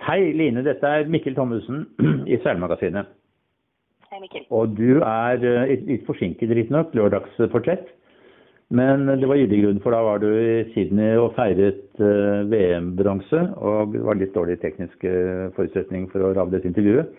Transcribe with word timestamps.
Hei 0.00 0.32
Line, 0.32 0.62
dette 0.64 0.88
er 0.88 1.08
Mikkel 1.12 1.34
Thommessen 1.36 1.84
i 2.32 2.38
Seilmagasinet. 2.40 3.10
Hei, 4.10 4.20
Mikkel. 4.22 4.46
Og 4.50 4.72
du 4.78 5.02
er 5.04 5.42
eh, 5.44 5.74
litt 5.86 6.06
forsinket 6.08 6.52
riktignok, 6.56 6.94
lørdagsportrett. 6.96 7.90
Men 8.70 9.08
det 9.18 9.26
var 9.26 9.38
gyldig 9.40 9.58
grunn, 9.64 9.80
for 9.82 9.94
da 9.94 10.00
var 10.06 10.20
du 10.22 10.28
i 10.30 10.62
Sydney 10.70 11.16
og 11.18 11.32
feiret 11.34 11.82
uh, 11.98 12.46
VM-bronse. 12.46 13.40
Og 13.58 13.96
det 13.96 14.02
var 14.06 14.18
litt 14.20 14.36
dårlig 14.36 14.60
tekniske 14.62 15.14
forutsetning 15.56 16.06
for 16.12 16.22
å 16.22 16.30
lage 16.36 16.54
dette 16.54 16.70
intervjuet. 16.70 17.10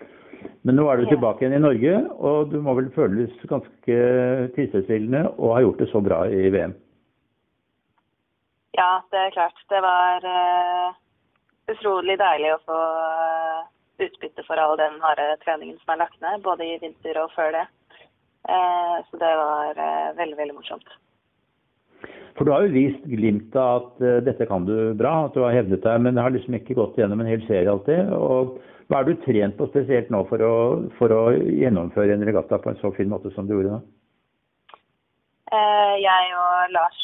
Men 0.64 0.80
nå 0.80 0.86
er 0.88 1.02
du 1.02 1.10
tilbake 1.10 1.44
igjen 1.44 1.58
i 1.58 1.62
Norge, 1.62 1.98
og 2.24 2.54
du 2.54 2.62
må 2.64 2.78
vel 2.78 2.88
føles 2.96 3.34
ganske 3.52 3.98
tilfredsstillende 4.56 5.26
å 5.38 5.52
ha 5.58 5.60
gjort 5.66 5.84
det 5.84 5.90
så 5.92 6.02
bra 6.06 6.24
i 6.32 6.48
VM. 6.56 6.74
Ja, 8.80 9.02
det 9.12 9.26
er 9.26 9.36
klart. 9.36 9.60
Det 9.70 9.84
var 9.84 10.24
eh, 10.32 10.96
utrolig 11.70 12.18
deilig 12.22 12.56
å 12.56 12.64
få 12.66 12.80
eh, 12.80 13.62
utbytte 14.08 14.46
for 14.48 14.62
all 14.62 14.78
den 14.80 14.98
harde 15.04 15.28
treningen 15.46 15.78
som 15.82 15.94
er 15.94 16.04
lagt 16.04 16.18
ned, 16.24 16.42
både 16.46 16.66
i 16.66 16.80
vinter 16.82 17.22
og 17.22 17.32
før 17.36 17.54
det. 17.58 17.68
Eh, 18.50 18.98
så 19.10 19.22
det 19.22 19.32
var 19.38 19.78
eh, 19.78 20.10
veldig, 20.18 20.38
veldig 20.40 20.58
morsomt. 20.58 20.98
For 22.38 22.48
du 22.48 22.54
har 22.54 22.66
jo 22.66 22.74
vist 22.74 23.04
glimt 23.12 23.56
av 23.60 23.82
at 23.82 24.04
dette 24.26 24.48
kan 24.48 24.64
du 24.66 24.94
bra, 24.98 25.28
at 25.28 25.36
du 25.36 25.42
har 25.44 25.54
hevdet 25.54 25.84
deg, 25.84 25.98
men 26.02 26.16
det 26.16 26.24
har 26.24 26.32
liksom 26.34 26.56
ikke 26.58 26.78
gått 26.80 26.96
gjennom 26.98 27.20
en 27.22 27.30
hel 27.30 27.44
serie 27.46 27.70
alltid. 27.70 28.14
Og 28.16 28.56
hva 28.88 29.02
er 29.02 29.10
du 29.10 29.20
trent 29.26 29.58
på 29.60 29.68
spesielt 29.68 30.10
nå 30.10 30.24
for 30.30 30.42
å, 30.42 30.54
for 30.96 31.12
å 31.14 31.20
gjennomføre 31.36 32.16
en 32.16 32.24
regatta 32.26 32.58
på 32.64 32.72
en 32.72 32.80
så 32.80 32.94
fin 32.96 33.12
måte 33.12 33.34
som 33.36 33.46
du 33.46 33.54
gjorde 33.58 33.76
nå? 33.76 33.82
Jeg 36.00 36.34
og 36.40 36.72
Lars, 36.72 37.04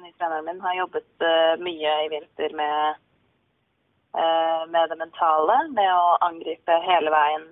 ny 0.00 0.10
treneren 0.16 0.48
min, 0.48 0.60
har 0.64 0.78
jobbet 0.80 1.26
mye 1.60 1.96
i 2.06 2.10
vinter 2.16 2.56
med, 2.56 3.02
med 4.12 4.90
det 4.92 4.98
mentale, 5.00 5.54
med 5.72 5.88
å 5.88 6.18
angripe 6.26 6.74
hele 6.84 7.12
veien 7.14 7.46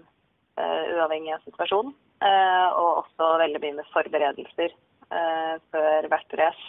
eh, 0.61 0.91
uavhengig 0.97 1.33
av 1.35 1.47
situasjonen. 1.47 1.95
Eh, 2.21 2.69
og 2.77 3.01
også 3.05 3.31
veldig 3.41 3.63
mye 3.63 3.79
med 3.79 3.89
forberedelser 3.95 4.75
eh, 4.75 5.55
før 5.73 6.09
hvert 6.13 6.37
race. 6.43 6.67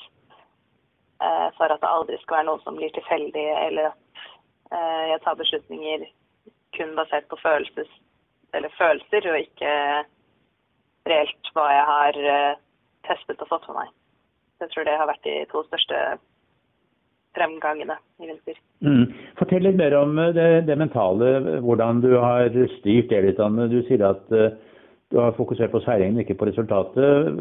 Eh, 1.22 1.48
for 1.58 1.74
at 1.74 1.84
det 1.84 1.92
aldri 1.92 2.18
skal 2.22 2.40
være 2.40 2.50
noe 2.50 2.64
som 2.64 2.80
blir 2.80 2.94
tilfeldig, 2.96 3.46
eller 3.68 3.92
at 3.92 4.24
eh, 4.72 5.04
jeg 5.12 5.24
tar 5.26 5.40
beslutninger 5.42 6.08
kun 6.78 6.96
basert 6.96 7.28
på 7.30 7.40
følelses, 7.44 7.92
følelser, 8.80 9.28
og 9.28 9.42
ikke 9.44 9.74
reelt 11.12 11.52
hva 11.56 11.68
jeg 11.76 11.86
har 11.92 12.20
eh, 12.36 12.60
testet 13.08 13.44
og 13.44 13.52
fått 13.52 13.68
for 13.68 13.78
meg. 13.78 13.92
Så 14.56 14.66
jeg 14.68 14.74
tror 14.74 14.88
det 14.88 14.98
har 15.02 15.10
vært 15.10 15.28
de 15.28 15.36
to 15.52 15.64
største 15.68 16.00
fremgangene 17.38 17.96
i 18.20 18.28
vinter. 18.28 18.58
Mm. 18.84 19.06
Fortell 19.40 19.64
litt 19.66 19.80
mer 19.80 19.96
om 20.00 20.20
eh, 20.20 20.34
det, 20.36 20.50
det 20.68 20.78
mentale, 20.80 21.60
hvordan 21.64 22.04
du 22.04 22.12
har 22.18 22.52
styrt 22.80 23.12
det 23.14 23.24
litt. 23.28 23.40
Anne. 23.40 23.70
Du 23.72 23.80
sier 23.88 24.04
at 24.10 24.36
eh, 24.36 24.54
du 25.12 25.20
har 25.20 25.34
fokusert 25.36 25.74
på 25.74 25.82
seiringen, 25.84 26.22
ikke 26.24 26.38
på 26.40 26.48
resultatet. 26.48 27.34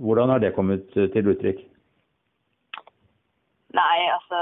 Hvordan 0.00 0.32
har 0.32 0.40
det 0.44 0.54
kommet 0.56 0.96
eh, 0.96 1.10
til 1.12 1.28
uttrykk? 1.34 1.60
Nei, 3.76 3.98
altså 4.08 4.38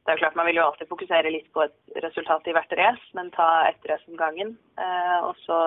Det 0.00 0.08
er 0.08 0.16
jo 0.16 0.22
klart 0.22 0.38
man 0.38 0.48
vil 0.48 0.56
jo 0.56 0.64
alltid 0.64 0.88
fokusere 0.88 1.30
litt 1.30 1.50
på 1.52 1.66
et 1.66 2.00
resultat 2.02 2.48
i 2.48 2.54
hvert 2.56 2.72
race, 2.80 3.04
men 3.14 3.28
ta 3.34 3.50
ett 3.68 3.84
race 3.90 4.08
om 4.08 4.16
gangen. 4.16 4.56
Eh, 4.80 5.18
og 5.20 5.36
så 5.44 5.58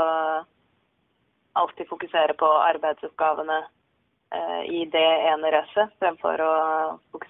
alltid 1.53 1.87
fokusere 1.87 2.33
på 2.33 2.49
arbeidsoppgavene 2.73 3.59
eh, 4.33 4.61
i 4.73 4.81
det 4.89 5.09
ene 5.29 5.53
racet, 5.53 5.93
fremfor 6.01 6.41
å 6.41 6.53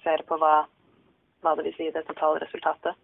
fokusere 0.04 0.26
på 0.28 0.36
hva, 0.38 0.66
hva 1.42 1.54
det 1.56 1.64
vil 1.64 1.76
si 1.76 1.90
det 1.92 2.04
totale 2.06 2.40
resultatet. 2.40 2.94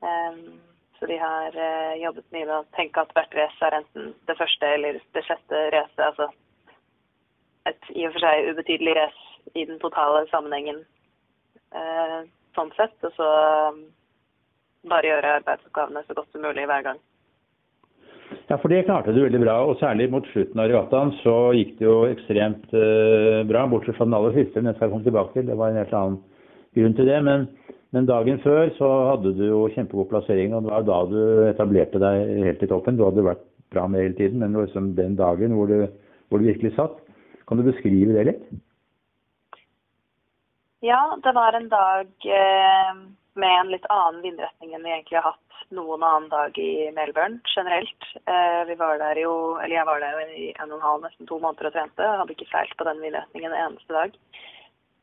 Um, 0.00 0.60
så 0.98 1.06
de 1.06 1.16
har 1.18 1.54
uh, 1.54 1.94
jobbet 2.02 2.26
mye 2.32 2.46
med 2.46 2.54
å 2.56 2.66
tenke 2.76 3.00
at 3.00 3.12
hvert 3.14 3.34
race 3.34 3.64
er 3.64 3.78
enten 3.80 4.14
det 4.26 4.36
første 4.36 4.66
eller 4.66 5.00
det 5.14 5.24
sjette 5.24 5.70
racet. 5.72 6.04
Altså 6.04 6.28
et 7.66 7.90
i 7.94 8.06
og 8.06 8.14
for 8.14 8.24
seg 8.24 8.50
ubetydelig 8.52 8.96
race 8.96 9.54
i 9.54 9.64
den 9.64 9.78
totale 9.80 10.26
sammenhengen 10.30 10.84
uh, 11.74 12.26
sånn 12.54 12.72
sett. 12.76 12.96
Og 13.02 13.14
så 13.16 13.28
um, 13.72 13.84
bare 14.88 15.08
gjøre 15.08 15.38
arbeidsoppgavene 15.40 16.04
så 16.06 16.18
godt 16.18 16.32
som 16.32 16.44
mulig 16.44 16.66
hver 16.68 16.84
gang. 16.90 17.00
Ja, 18.48 18.56
for 18.56 18.72
det 18.72 18.86
klarte 18.86 19.12
du 19.12 19.20
veldig 19.20 19.42
bra. 19.42 19.58
Og 19.68 19.76
særlig 19.80 20.08
mot 20.12 20.26
slutten 20.32 20.60
av 20.60 20.70
regattaen 20.70 21.12
så 21.20 21.36
gikk 21.56 21.74
det 21.78 21.84
jo 21.84 21.96
ekstremt 22.08 22.70
eh, 22.72 23.42
bra. 23.48 23.66
Bortsett 23.68 23.98
fra 23.98 24.06
den 24.08 24.16
aller 24.16 24.36
siste, 24.38 24.62
den 24.64 24.76
skal 24.78 24.92
komme 24.92 25.04
tilbake 25.04 25.34
til. 25.34 25.50
Det 25.50 25.56
var 25.58 25.74
en 25.74 25.80
helt 25.82 25.92
annen 25.98 26.22
grunn 26.78 26.96
til 26.96 27.10
det. 27.10 27.18
Men, 27.28 27.44
men 27.92 28.08
dagen 28.08 28.40
før 28.44 28.72
så 28.78 28.88
hadde 29.10 29.34
du 29.36 29.44
jo 29.50 29.66
kjempegod 29.74 30.08
plassering, 30.14 30.56
og 30.56 30.64
det 30.64 30.72
var 30.72 30.88
da 30.88 31.02
du 31.10 31.20
etablerte 31.50 32.00
deg 32.00 32.32
helt 32.46 32.64
i 32.64 32.70
toppen. 32.72 32.96
Du 32.96 33.04
hadde 33.04 33.26
vært 33.28 33.44
bra 33.74 33.84
med 33.84 34.06
hele 34.06 34.16
tiden, 34.16 34.40
men 34.40 34.56
liksom 34.56 34.94
den 34.96 35.18
dagen 35.20 35.52
hvor 35.58 35.68
du, 35.68 35.84
hvor 36.28 36.40
du 36.40 36.48
virkelig 36.48 36.72
satt. 36.78 36.96
Kan 37.48 37.60
du 37.60 37.68
beskrive 37.68 38.16
det 38.16 38.26
litt? 38.30 38.48
Ja, 40.84 41.02
det 41.20 41.36
var 41.36 41.56
en 41.58 41.68
dag 41.68 42.28
eh, 42.32 42.98
med 43.38 43.60
en 43.60 43.70
litt 43.72 43.86
annen 43.92 44.22
vindretning 44.24 44.74
enn 44.74 44.84
vi 44.84 44.92
egentlig 44.92 45.20
har 45.20 45.32
hatt 45.32 45.48
noen 45.74 46.02
annen 46.02 46.28
dag 46.32 46.58
i 46.58 46.90
Melbourne 46.96 47.40
generelt. 47.54 48.06
Eh, 48.24 48.60
vi 48.68 48.76
var 48.80 48.98
der 49.00 49.20
jo, 49.20 49.32
eller 49.62 49.76
Jeg 49.76 49.86
var 49.86 50.00
der 50.00 50.16
jo 50.16 50.26
i 50.28 50.50
en 50.56 50.70
og 50.72 50.78
en 50.78 50.86
halv, 50.86 51.02
nesten 51.04 51.28
to 51.28 51.38
måneder 51.42 51.70
og 51.70 51.76
trente. 51.76 52.04
Jeg 52.04 52.20
hadde 52.22 52.36
ikke 52.36 52.50
seilt 52.52 52.76
på 52.78 52.86
den 52.88 53.02
vindretningen 53.04 53.52
en 53.52 53.64
eneste 53.66 53.94
dag. 53.94 54.16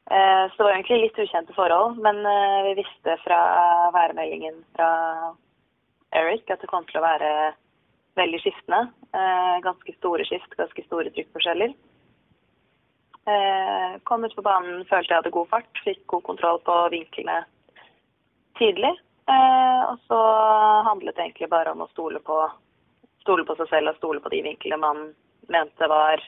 Eh, 0.05 0.43
så 0.49 0.57
det 0.57 0.67
var 0.67 0.75
egentlig 0.75 1.01
litt 1.03 1.21
ukjente 1.25 1.57
forhold, 1.57 1.99
men 2.01 2.21
eh, 2.29 2.59
vi 2.69 2.77
visste 2.81 3.17
fra 3.23 3.39
værmeldingen 3.95 4.61
fra 4.75 4.89
Eric 6.15 6.49
at 6.49 6.61
det 6.61 6.71
kom 6.71 6.85
til 6.89 7.01
å 7.01 7.05
være 7.05 7.31
veldig 8.15 8.39
skiftende. 8.39 8.85
Ganske 9.65 9.91
store 9.97 10.23
skift, 10.27 10.53
ganske 10.55 10.83
store 10.85 11.11
trykkforskjeller. 11.11 11.73
Kom 14.07 14.23
ut 14.23 14.35
på 14.37 14.43
banen, 14.45 14.85
følte 14.87 15.11
jeg 15.11 15.19
hadde 15.19 15.33
god 15.35 15.49
fart, 15.51 15.81
fikk 15.83 16.05
god 16.13 16.23
kontroll 16.29 16.61
på 16.63 16.77
vinklene 16.93 17.41
tidlig. 18.59 18.93
Eh, 19.29 19.81
og 19.89 19.99
så 20.07 20.21
handlet 20.85 21.15
det 21.15 21.23
egentlig 21.27 21.49
bare 21.49 21.73
om 21.73 21.81
å 21.85 21.89
stole 21.93 22.21
på, 22.25 22.37
stole 23.23 23.45
på 23.47 23.55
seg 23.59 23.69
selv 23.71 23.93
og 23.93 23.99
stole 23.99 24.21
på 24.21 24.31
de 24.33 24.41
vinklene 24.45 24.81
man 24.81 25.05
mente 25.49 25.89
var 25.89 26.21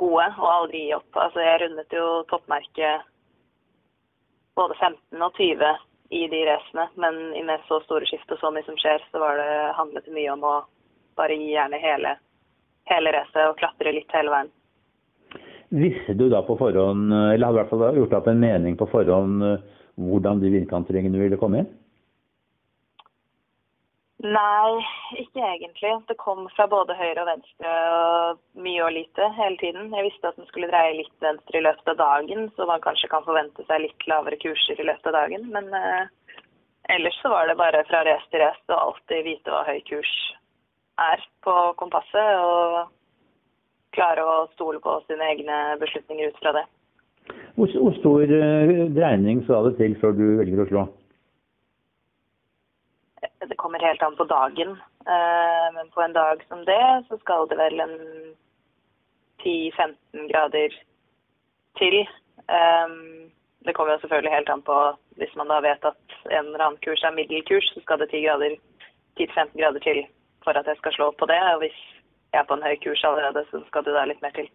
gode, 0.00 0.28
og 0.38 0.48
aldri 0.48 0.86
gi 0.86 0.94
opp. 0.96 1.10
Altså, 1.12 1.42
jeg 1.44 1.60
rundet 1.62 1.96
jo 1.96 2.06
toppmerket 2.30 3.08
både 4.56 4.76
15 4.80 5.24
og 5.24 5.36
20 5.40 5.76
i 6.12 6.26
de 6.28 6.40
racene, 6.48 6.88
men 7.00 7.20
i 7.36 7.42
med 7.44 7.60
så 7.68 7.80
store 7.84 8.08
skift 8.08 8.32
og 8.32 8.40
så 8.40 8.50
mye 8.52 8.66
som 8.66 8.76
skjer, 8.80 9.04
så 9.12 9.20
var 9.20 9.38
det, 9.40 9.52
handlet 9.78 10.08
det 10.08 10.16
mye 10.16 10.32
om 10.32 10.44
å 10.44 10.56
bare 11.16 11.36
gi 11.36 11.52
gjerne 11.52 11.80
hele, 11.80 12.16
hele 12.88 13.12
racet 13.16 13.46
og 13.48 13.56
klatre 13.60 13.94
litt 13.96 14.12
hele 14.16 14.32
veien. 14.32 14.50
Visste 15.72 16.12
du 16.16 16.26
da 16.28 16.42
på 16.44 16.58
forhånd, 16.60 17.12
eller 17.12 17.46
hadde 17.46 17.56
i 17.56 17.60
hvert 17.62 17.70
fall 17.72 17.96
gjort 17.96 18.10
deg 18.12 18.18
opp 18.18 18.28
en 18.28 18.42
mening 18.44 18.76
på 18.76 18.88
forhånd 18.92 19.46
hvordan 20.00 20.40
de 20.42 20.50
vindkantringene 20.52 21.20
ville 21.20 21.38
komme 21.40 21.62
inn? 21.62 21.70
Nei, 24.22 24.78
ikke 25.18 25.42
egentlig. 25.42 25.90
Det 26.06 26.14
kom 26.20 26.44
fra 26.54 26.68
både 26.70 26.94
høyre 26.94 27.24
og 27.24 27.26
venstre 27.26 27.70
og 27.90 28.42
mye 28.62 28.84
og 28.86 28.92
lite 28.94 29.26
hele 29.34 29.58
tiden. 29.58 29.88
Jeg 29.90 30.06
visste 30.06 30.30
at 30.30 30.38
den 30.38 30.46
skulle 30.46 30.70
dreie 30.70 30.94
litt 30.94 31.24
venstre 31.24 31.58
i 31.58 31.64
løpet 31.66 31.90
av 31.90 31.98
dagen, 31.98 32.46
så 32.54 32.68
man 32.70 32.84
kanskje 32.84 33.10
kan 33.10 33.26
forvente 33.26 33.66
seg 33.66 33.82
litt 33.82 34.06
lavere 34.06 34.38
kurser 34.44 34.78
i 34.78 34.86
løpet 34.86 35.10
av 35.10 35.16
dagen. 35.16 35.48
Men 35.50 35.74
eh, 35.74 36.04
ellers 36.94 37.18
så 37.18 37.34
var 37.34 37.50
det 37.50 37.58
bare 37.58 37.82
fra 37.90 38.04
race 38.06 38.30
til 38.30 38.44
race 38.44 38.70
å 38.70 38.78
alltid 38.84 39.26
vite 39.26 39.50
hva 39.50 39.64
høy 39.66 39.82
kurs 39.90 40.14
er 41.02 41.26
på 41.42 41.56
kompasset, 41.82 42.38
og 42.46 42.92
klare 43.96 44.22
å 44.22 44.36
stole 44.54 44.78
på 44.84 45.00
sine 45.08 45.34
egne 45.34 45.58
beslutninger 45.82 46.30
ut 46.30 46.38
fra 46.38 46.54
det. 46.60 46.64
Hvor, 47.54 47.68
hvor 47.82 47.94
stor 48.00 48.22
eh, 48.22 48.72
dreining 48.96 49.42
skal 49.44 49.68
det 49.68 49.76
til 49.80 49.96
før 50.00 50.14
du 50.16 50.24
velger 50.40 50.62
å 50.64 50.68
slå? 50.70 50.84
Det 53.22 53.58
kommer 53.60 53.82
helt 53.84 54.02
an 54.02 54.16
på 54.16 54.24
dagen. 54.30 54.76
Eh, 55.06 55.66
Men 55.76 55.90
på 55.94 56.02
en 56.02 56.16
dag 56.16 56.42
som 56.48 56.64
det, 56.64 57.04
så 57.08 57.18
skal 57.20 57.48
det 57.50 57.58
vel 57.60 57.80
en 57.84 57.96
10-15 59.44 60.28
grader 60.32 60.74
til. 61.78 62.00
Eh, 62.48 62.88
Det 63.62 63.74
kommer 63.74 63.94
jo 63.94 64.00
selvfølgelig 64.02 64.34
helt 64.34 64.48
an 64.50 64.62
på 64.66 64.76
Hvis 65.20 65.34
man 65.36 65.46
da 65.48 65.60
vet 65.60 65.84
at 65.84 66.00
en 66.30 66.46
eller 66.46 66.64
annen 66.64 66.80
kurs 66.82 67.02
er 67.04 67.14
middelkurs, 67.14 67.68
så 67.74 67.80
skal 67.80 67.98
det 67.98 68.10
10 68.10 68.22
grader, 68.26 68.56
10-15 69.20 69.60
grader 69.60 69.80
til 69.80 70.06
for 70.44 70.56
at 70.58 70.66
jeg 70.66 70.76
skal 70.76 70.92
slå 70.92 71.10
på 71.18 71.26
det. 71.26 71.38
Og 71.54 71.58
hvis 71.62 71.78
jeg 72.32 72.40
er 72.40 72.48
på 72.48 72.54
en 72.54 72.62
høy 72.62 72.76
kurs 72.82 73.04
allerede, 73.04 73.44
så 73.50 73.60
skal 73.66 73.84
det 73.84 73.94
da 73.94 74.04
litt 74.08 74.22
mer 74.22 74.34
til. 74.34 74.48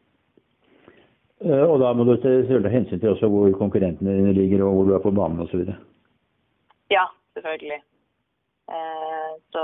Eh, 1.45 1.63
Og 1.63 1.80
da 1.80 1.94
må 1.94 2.06
du 2.07 2.16
ta 2.22 2.31
hensyn 2.74 3.00
til 3.00 3.12
også 3.13 3.30
hvor 3.30 3.51
konkurrentene 3.60 4.16
dine 4.18 4.34
ligger, 4.34 4.63
og 4.66 4.74
hvor 4.74 4.88
du 4.88 4.95
er 4.95 5.04
på 5.04 5.13
banen 5.13 5.44
osv. 5.45 5.68
Ja, 6.94 7.06
selvfølgelig. 7.38 7.81
Eh, 8.74 9.30
Så 9.54 9.63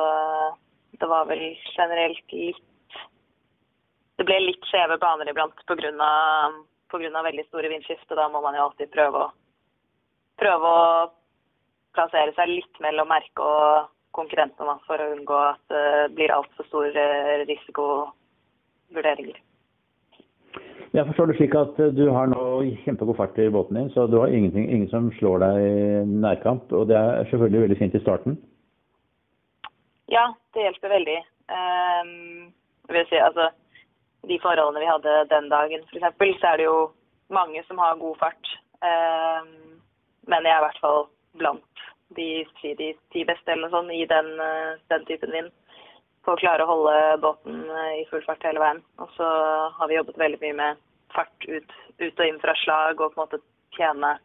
det 0.99 1.09
var 1.09 1.25
vel 1.25 1.57
generelt 1.77 2.31
litt 2.31 2.61
Det 4.17 4.25
ble 4.25 4.37
litt 4.39 4.65
skjeve 4.69 4.99
baner 5.01 5.29
iblant 5.29 5.57
pga. 5.65 5.89
veldig 7.23 7.45
store 7.47 7.69
vindskift, 7.69 8.11
og 8.11 8.17
da 8.17 8.29
må 8.29 8.41
man 8.41 8.53
jo 8.55 8.61
alltid 8.67 8.91
prøve 8.91 9.17
å 9.25 9.31
prøve 10.37 10.69
å 10.69 11.11
plassere 11.93 12.33
seg 12.35 12.47
litt 12.49 12.79
mellom 12.79 13.07
merket 13.07 13.39
og 13.39 13.89
konkurrentene 14.13 14.77
for 14.85 14.97
å 15.01 15.11
unngå 15.15 15.39
at 15.49 15.61
det 15.69 16.15
blir 16.15 16.29
altfor 16.29 16.65
store 16.69 17.45
risikovurderinger. 17.49 19.41
Jeg 20.93 21.07
forstår 21.09 21.25
det 21.31 21.35
slik 21.39 21.55
at 21.57 21.79
du 21.97 22.03
har 22.13 22.27
nå 22.29 22.41
kjempegod 22.83 23.15
fart 23.17 23.37
i 23.41 23.47
båten 23.49 23.79
din, 23.79 23.87
så 23.95 24.05
du 24.05 24.19
har 24.21 24.29
ingen 24.29 24.85
som 24.91 25.07
slår 25.17 25.39
deg 25.41 25.61
i 25.65 26.03
nærkamp. 26.05 26.69
Og 26.69 26.85
det 26.91 26.97
er 26.99 27.25
selvfølgelig 27.31 27.61
veldig 27.63 27.77
fint 27.79 27.95
i 27.97 28.01
starten? 28.03 28.35
Ja, 30.13 30.27
det 30.53 30.67
hjelper 30.67 30.93
veldig. 30.93 31.17
Um, 31.49 32.53
vil 32.93 33.07
si, 33.09 33.17
altså, 33.17 33.49
de 34.29 34.37
forholdene 34.43 34.83
vi 34.83 34.91
hadde 34.91 35.15
den 35.33 35.49
dagen 35.49 35.81
f.eks., 35.89 36.37
så 36.43 36.51
er 36.51 36.61
det 36.61 36.69
jo 36.69 36.77
mange 37.33 37.65
som 37.65 37.81
har 37.81 37.97
god 37.97 38.21
fart. 38.21 38.53
Um, 38.85 39.81
men 40.29 40.45
jeg 40.45 40.53
er 40.53 40.61
i 40.61 40.65
hvert 40.67 40.81
fall 40.83 41.07
blant 41.41 41.85
de, 42.13 42.45
de 42.61 42.93
ti 43.09 43.25
beste 43.25 43.49
eller 43.49 43.65
noe 43.65 43.73
sånt 43.73 43.97
i 43.97 44.05
den, 44.13 44.29
den 44.93 45.09
typen 45.09 45.33
vind 45.33 45.49
på 46.23 46.33
å 46.33 46.39
klare 46.39 46.63
å 46.63 46.69
holde 46.69 46.95
båten 47.23 47.63
eh, 47.67 48.01
i 48.01 48.05
full 48.09 48.23
fart 48.25 48.43
hele 48.47 48.61
veien. 48.63 48.81
Og 49.03 49.11
så 49.17 49.29
har 49.77 49.89
vi 49.89 49.97
jobbet 49.97 50.19
veldig 50.21 50.39
mye 50.43 50.59
med 50.59 50.83
fart 51.13 51.47
ut, 51.47 51.73
ut 51.99 52.19
og 52.19 52.25
inn 52.27 52.39
fra 52.41 52.55
slag 52.63 53.01
og 53.01 53.13
på 53.13 53.19
en 53.19 53.25
måte 53.25 53.43
tjene 53.77 54.17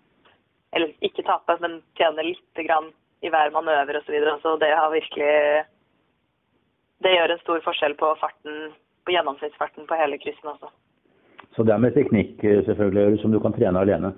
Eller 0.76 0.92
ikke 1.00 1.24
tape, 1.24 1.54
men 1.62 1.78
tjene 1.96 2.26
lite 2.26 2.64
grann 2.66 2.90
i 3.24 3.30
hver 3.32 3.50
manøver 3.54 3.96
osv. 3.98 4.06
Så, 4.06 4.12
videre. 4.12 4.34
så 4.42 4.56
det 4.60 4.68
har 4.76 4.90
virkelig 4.92 5.64
Det 7.02 7.14
gjør 7.14 7.32
en 7.32 7.40
stor 7.42 7.62
forskjell 7.64 7.94
på 7.96 8.14
farten, 8.20 8.72
på 9.04 9.14
gjennomsnittsfarten 9.14 9.86
på 9.88 9.98
hele 9.98 10.18
kryssen 10.18 10.52
også. 10.52 10.70
Så 11.56 11.64
det 11.64 11.72
er 11.74 11.82
med 11.82 11.94
teknikk 11.96 12.44
eh, 12.44 12.64
selvfølgelig 12.66 13.22
som 13.22 13.32
du 13.32 13.40
kan 13.42 13.54
trene 13.56 13.80
alene? 13.80 14.12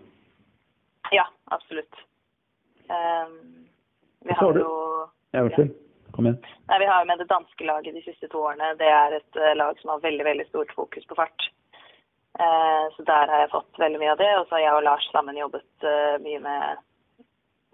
Ja, 1.14 1.26
absolutt. 1.54 2.02
Um, 2.90 3.36
vi 4.26 4.34
har 4.36 4.58
jo 4.58 4.72
Ja, 5.32 5.44
unnskyld. 5.44 5.70
Nei, 6.70 6.78
Vi 6.82 6.90
har 6.90 7.06
med 7.08 7.22
det 7.22 7.28
danske 7.30 7.64
laget 7.64 7.96
de 7.96 8.02
siste 8.04 8.28
to 8.32 8.44
årene. 8.48 8.74
Det 8.80 8.90
er 8.90 9.16
et 9.20 9.40
uh, 9.40 9.54
lag 9.56 9.80
som 9.80 9.94
har 9.94 10.04
veldig 10.04 10.26
veldig 10.26 10.46
stort 10.50 10.74
fokus 10.76 11.06
på 11.08 11.18
fart. 11.18 11.48
Uh, 12.38 12.86
så 12.94 13.06
der 13.08 13.32
har 13.32 13.44
jeg 13.44 13.54
fått 13.54 13.80
veldig 13.82 14.02
mye 14.02 14.12
av 14.14 14.20
det. 14.22 14.30
Og 14.38 14.46
så 14.46 14.58
har 14.58 14.64
jeg 14.66 14.76
og 14.76 14.86
Lars 14.88 15.08
sammen 15.14 15.40
jobbet 15.40 15.88
uh, 15.88 16.16
mye 16.24 16.42
med 16.44 16.86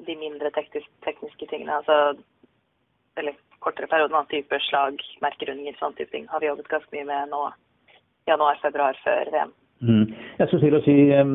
de 0.07 0.17
mindre 0.21 0.51
teknisk, 0.55 0.89
tekniske 1.07 1.51
tingene. 1.51 1.81
Altså 1.81 2.17
eller 3.17 3.37
kortere 3.65 3.89
perioder, 3.89 4.27
type 4.31 4.59
slag, 4.69 5.01
merkerundinger, 5.25 5.77
sånn 5.81 5.95
type 5.97 6.13
ting 6.13 6.27
har 6.29 6.43
vi 6.43 6.51
jobbet 6.51 6.69
ganske 6.69 6.93
mye 6.93 7.07
med 7.09 7.31
nå 7.33 7.47
januar-februar 8.29 8.99
før 9.05 9.31
VM. 9.33 9.55
Mm. 9.85 10.07
Jeg 10.39 10.49
skulle 10.49 10.63
til 10.65 10.77
å 10.79 10.85
si 10.87 10.95
um, 11.21 11.35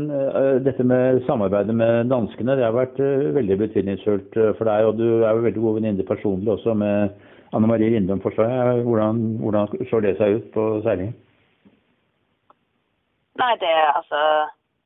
Dette 0.66 0.82
med 0.82 1.20
samarbeidet 1.28 1.76
med 1.78 2.10
danskene 2.10 2.56
det 2.58 2.66
har 2.66 2.74
vært 2.74 2.98
uh, 2.98 3.30
veldig 3.36 3.58
betydningsfullt 3.60 4.38
for 4.58 4.70
deg. 4.70 4.88
Og 4.90 4.98
du 4.98 5.06
er 5.22 5.30
jo 5.30 5.46
veldig 5.46 5.66
god 5.66 5.78
venninne 5.78 6.08
personlig 6.08 6.56
også 6.56 6.74
med 6.78 7.14
Anne 7.54 7.70
Marie 7.70 7.92
Lindum, 7.94 8.24
forstår 8.24 8.50
jeg. 8.50 8.86
Hvordan, 8.88 9.22
hvordan 9.44 9.70
slår 9.90 10.08
det 10.08 10.16
seg 10.18 10.40
ut 10.40 10.50
på 10.56 10.66
seilingen? 10.88 11.14
Nei, 13.42 13.54
det 13.62 13.72
altså 13.72 14.18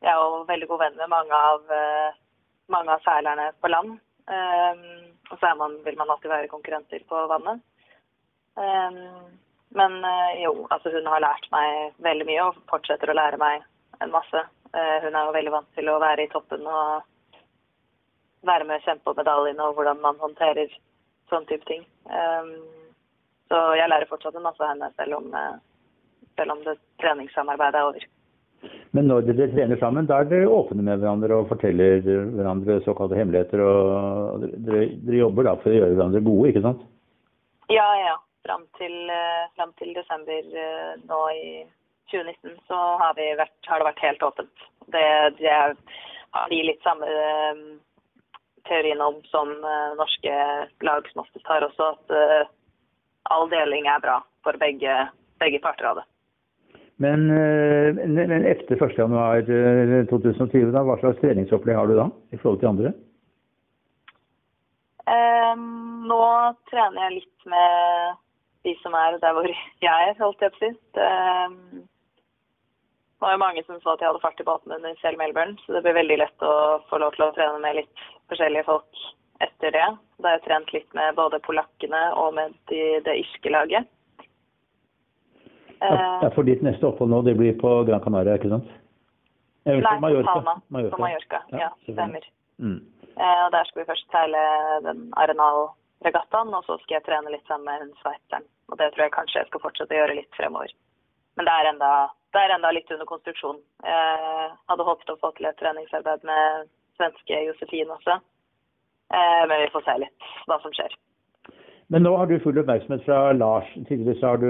Jeg 0.03 0.11
er 0.11 0.19
jo 0.21 0.43
veldig 0.49 0.67
god 0.69 0.81
venn 0.83 0.99
med 0.99 1.09
mange 1.09 1.37
av, 1.49 1.63
mange 2.73 2.93
av 2.93 3.05
seilerne 3.07 3.47
på 3.61 3.71
land. 3.71 3.95
Um, 4.25 4.85
og 5.31 5.39
så 5.39 5.53
man, 5.57 5.79
vil 5.85 5.97
man 5.97 6.09
alltid 6.09 6.31
være 6.31 6.51
konkurrenter 6.51 7.01
på 7.09 7.25
vannet. 7.29 7.61
Um, 8.57 9.33
men 9.75 9.97
eh, 10.07 10.43
jo, 10.43 10.53
altså 10.69 10.91
hun 10.93 11.07
har 11.11 11.23
lært 11.23 11.47
meg 11.51 11.95
veldig 12.05 12.27
mye 12.29 12.47
og 12.47 12.61
fortsetter 12.71 13.11
å 13.11 13.17
lære 13.17 13.39
meg 13.41 13.65
en 14.03 14.13
masse. 14.13 14.41
Eh, 14.71 14.97
hun 15.03 15.11
er 15.11 15.27
jo 15.27 15.35
veldig 15.35 15.53
vant 15.53 15.69
til 15.75 15.91
å 15.91 15.99
være 16.03 16.25
i 16.25 16.31
toppen 16.31 16.63
og 16.63 17.03
være 18.47 18.67
med 18.69 18.79
og 18.79 18.87
kjempe 18.87 19.11
om 19.11 19.19
medaljene 19.19 19.67
og 19.67 19.77
hvordan 19.77 20.01
man 20.03 20.19
håndterer 20.21 20.71
sånn 21.31 21.47
type 21.49 21.65
ting. 21.67 21.83
Um, 22.07 22.51
så 23.49 23.61
jeg 23.79 23.89
lærer 23.89 24.09
fortsatt 24.09 24.35
en 24.37 24.45
masse 24.45 24.61
av 24.61 24.71
henne, 24.71 24.91
selv 24.99 25.17
om, 25.17 25.31
eh, 25.33 25.55
selv 26.39 26.55
om 26.55 26.61
det 26.65 26.77
treningssamarbeidet 27.01 27.81
er 27.81 27.89
over. 27.89 28.05
Men 28.95 29.09
når 29.09 29.25
dere 29.27 29.49
trener 29.51 29.81
sammen, 29.81 30.07
da 30.07 30.21
er 30.21 30.29
dere 30.29 30.51
åpne 30.51 30.85
med 30.85 31.01
hverandre 31.01 31.41
og 31.41 31.49
forteller 31.49 31.99
hverandre 32.05 32.79
såkalte 32.85 33.17
hemmeligheter? 33.19 33.61
og 33.61 34.45
Dere, 34.45 34.85
dere 35.03 35.19
jobber 35.19 35.49
da 35.49 35.57
for 35.59 35.73
å 35.73 35.79
gjøre 35.81 35.97
hverandre 35.97 36.23
gode, 36.25 36.53
ikke 36.53 36.63
sant? 36.63 36.85
Ja, 37.73 37.89
ja 37.99 38.15
fram 38.45 38.63
til, 38.77 39.09
eh, 39.09 39.49
fram 39.57 39.73
til, 39.79 39.93
desember 39.97 40.43
eh, 40.65 40.93
nå 41.09 41.21
i 41.33 41.65
2019 42.11 42.59
så 42.69 42.79
har, 43.01 43.17
vært, 43.17 43.55
har 43.67 43.81
det 43.81 43.89
vært 43.89 44.05
helt 44.05 44.23
åpent. 44.23 44.65
Det, 44.93 45.07
det 45.39 45.51
har 45.51 45.73
de 46.51 46.61
litt 46.67 46.83
samme 46.85 47.05
eh, 47.09 47.55
teorien 48.69 49.01
om 49.01 49.15
som 49.29 49.47
norske 49.97 50.35
lag 50.85 51.01
som 51.11 51.21
oftest 51.21 51.45
har 51.49 51.61
også, 51.67 51.83
at 51.93 52.05
all 53.29 53.45
deling 53.51 53.85
er 53.85 54.01
bra 54.01 54.17
for 54.45 54.57
begge, 54.57 54.93
begge 55.41 55.59
parter 55.61 55.85
av 55.91 55.95
det. 55.99 56.05
Men, 56.97 57.27
men 57.29 58.45
etter 58.47 58.79
1.1.2020, 58.79 60.73
hva 60.73 60.97
slags 60.97 61.21
treningsopplegg 61.21 61.77
har 61.77 61.87
du 61.91 61.95
da 61.99 62.07
i 62.33 62.39
forhold 62.41 62.59
til 62.63 62.71
andre? 62.71 62.89
Eh, 65.05 65.53
nå 66.09 66.21
trener 66.71 67.03
jeg 67.03 67.17
litt 67.19 67.49
med 67.51 68.23
de 68.65 68.73
som 68.81 68.95
er 68.97 69.19
der 69.21 69.35
hvor 69.37 69.47
jeg 69.47 70.07
er, 70.09 70.15
holdt 70.19 70.41
jeg 70.43 70.53
på 70.55 70.59
å 70.59 70.63
si. 70.63 70.71
Det 73.15 73.23
var 73.23 73.35
jo 73.35 73.41
mange 73.41 73.63
som 73.65 73.77
så 73.81 73.93
at 73.93 74.01
jeg 74.03 74.09
hadde 74.11 74.21
fart 74.21 74.41
i 74.41 74.47
båten 74.47 74.73
under 74.75 74.97
selv 74.99 75.21
Melbourne, 75.21 75.55
så 75.63 75.73
det 75.73 75.85
blir 75.85 75.95
veldig 75.97 76.17
lett 76.19 76.45
å 76.45 76.55
få 76.89 76.99
lov 77.01 77.15
til 77.15 77.25
å 77.25 77.33
trene 77.37 77.61
med 77.63 77.77
litt 77.79 78.05
forskjellige 78.29 78.67
folk 78.67 79.05
etter 79.45 79.73
det. 79.75 79.85
Da 80.19 80.29
har 80.29 80.37
jeg 80.37 80.45
trent 80.47 80.73
litt 80.75 80.97
med 80.97 81.15
både 81.17 81.39
polakkene 81.45 82.01
og 82.19 82.35
med 82.37 82.55
de, 82.71 82.81
det 83.07 83.15
irske 83.23 83.53
laget. 83.53 83.87
Ja, 85.79 86.29
for 86.33 86.47
ditt 86.47 86.63
neste 86.65 86.87
opphold 86.87 87.11
nå, 87.11 87.21
det 87.27 87.35
blir 87.39 87.55
på 87.59 87.71
Gran 87.87 88.03
Canaria, 88.03 88.37
ikke 88.39 88.51
sant? 88.51 88.69
Nei, 89.65 89.79
Mallorca. 89.99 90.31
Palma. 90.31 90.59
Mallorca. 90.69 90.95
På 90.95 91.01
Mallorca, 91.01 91.41
ja, 91.51 91.65
ja 91.65 91.93
stemmer. 91.93 92.27
Mm. 92.61 92.79
Eh, 93.15 93.41
og 93.45 93.51
der 93.55 93.67
skal 93.67 93.81
vi 93.81 93.89
først 93.89 94.11
seile 94.13 94.41
den 94.85 95.07
Arenal-regattaen, 95.19 96.53
og 96.53 96.67
så 96.67 96.77
skal 96.83 96.99
jeg 96.99 97.07
trene 97.07 97.33
litt 97.33 97.47
sammen 97.49 97.67
med 97.69 97.83
hun 97.83 97.95
sveitseren. 98.03 98.47
Og 98.71 98.79
det 98.79 98.91
tror 98.93 99.05
jeg 99.05 99.13
kanskje 99.15 99.41
jeg 99.41 99.49
skal 99.49 99.63
fortsette 99.63 99.95
å 99.95 99.99
gjøre 100.01 100.17
litt 100.19 100.37
fremover. 100.37 100.71
Men 101.37 101.47
det 101.47 101.53
er 101.53 101.69
enda, 101.69 101.91
det 102.33 102.41
er 102.41 102.53
enda 102.55 102.71
litt 102.73 102.91
under 102.95 103.09
konstruksjon. 103.09 103.59
Jeg 103.85 104.51
hadde 104.71 104.87
håpet 104.87 105.11
å 105.13 105.19
få 105.21 105.31
til 105.35 105.49
et 105.49 105.59
treningsarbeid 105.61 106.23
med 106.27 106.69
svenske 106.97 107.41
Josefin 107.49 107.91
også. 107.93 108.19
Eh, 109.13 109.43
men 109.49 109.61
vi 109.61 109.73
får 109.73 109.85
se 109.85 109.97
litt 110.01 110.29
hva 110.49 110.57
som 110.63 110.73
skjer. 110.75 110.95
Men 111.93 112.01
nå 112.01 112.15
har 112.17 112.25
du 112.25 112.39
full 112.41 112.57
oppmerksomhet 112.57 113.03
fra 113.05 113.19
Lars. 113.37 113.67
Tidligere 113.85 114.17
så 114.17 114.31
har 114.31 114.41
du 114.41 114.49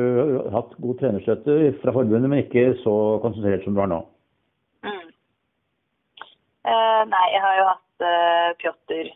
hatt 0.54 0.78
god 0.80 1.02
trenerstøtte 1.02 1.74
fra 1.82 1.94
forbundet, 1.98 2.30
men 2.32 2.46
ikke 2.46 2.70
så 2.86 2.96
konsentrert 3.26 3.66
som 3.66 3.76
du 3.76 3.82
har 3.84 3.92
nå. 3.92 4.00
Mm. 4.88 5.10
Eh, 6.72 7.02
nei, 7.12 7.26
jeg 7.34 7.44
har 7.44 7.60
jo 7.60 7.68
hatt 7.74 8.08
eh, 8.12 8.50
Pjotr 8.62 9.12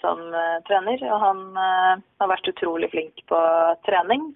som 0.00 0.20
eh, 0.34 0.58
trener. 0.68 1.02
Og 1.12 1.20
han 1.22 1.40
eh, 1.56 2.04
har 2.20 2.30
vært 2.30 2.50
utrolig 2.52 2.90
flink 2.92 3.24
på 3.30 3.40
trening. 3.88 4.30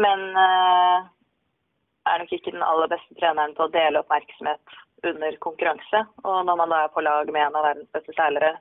Men 0.00 0.24
er 0.34 2.18
nok 2.18 2.32
ikke 2.34 2.50
den 2.50 2.64
aller 2.66 2.90
beste 2.90 3.14
treneren 3.20 3.54
på 3.54 3.68
å 3.68 3.72
dele 3.72 4.00
oppmerksomhet 4.02 4.78
under 5.06 5.36
konkurranse. 5.44 6.00
Og 6.24 6.40
når 6.48 6.58
man 6.58 6.72
da 6.72 6.80
er 6.82 6.94
på 6.96 7.04
lag 7.04 7.30
med 7.30 7.44
en 7.44 7.58
av 7.60 7.66
verdens 7.68 7.92
beste 7.94 8.14
seilere, 8.16 8.56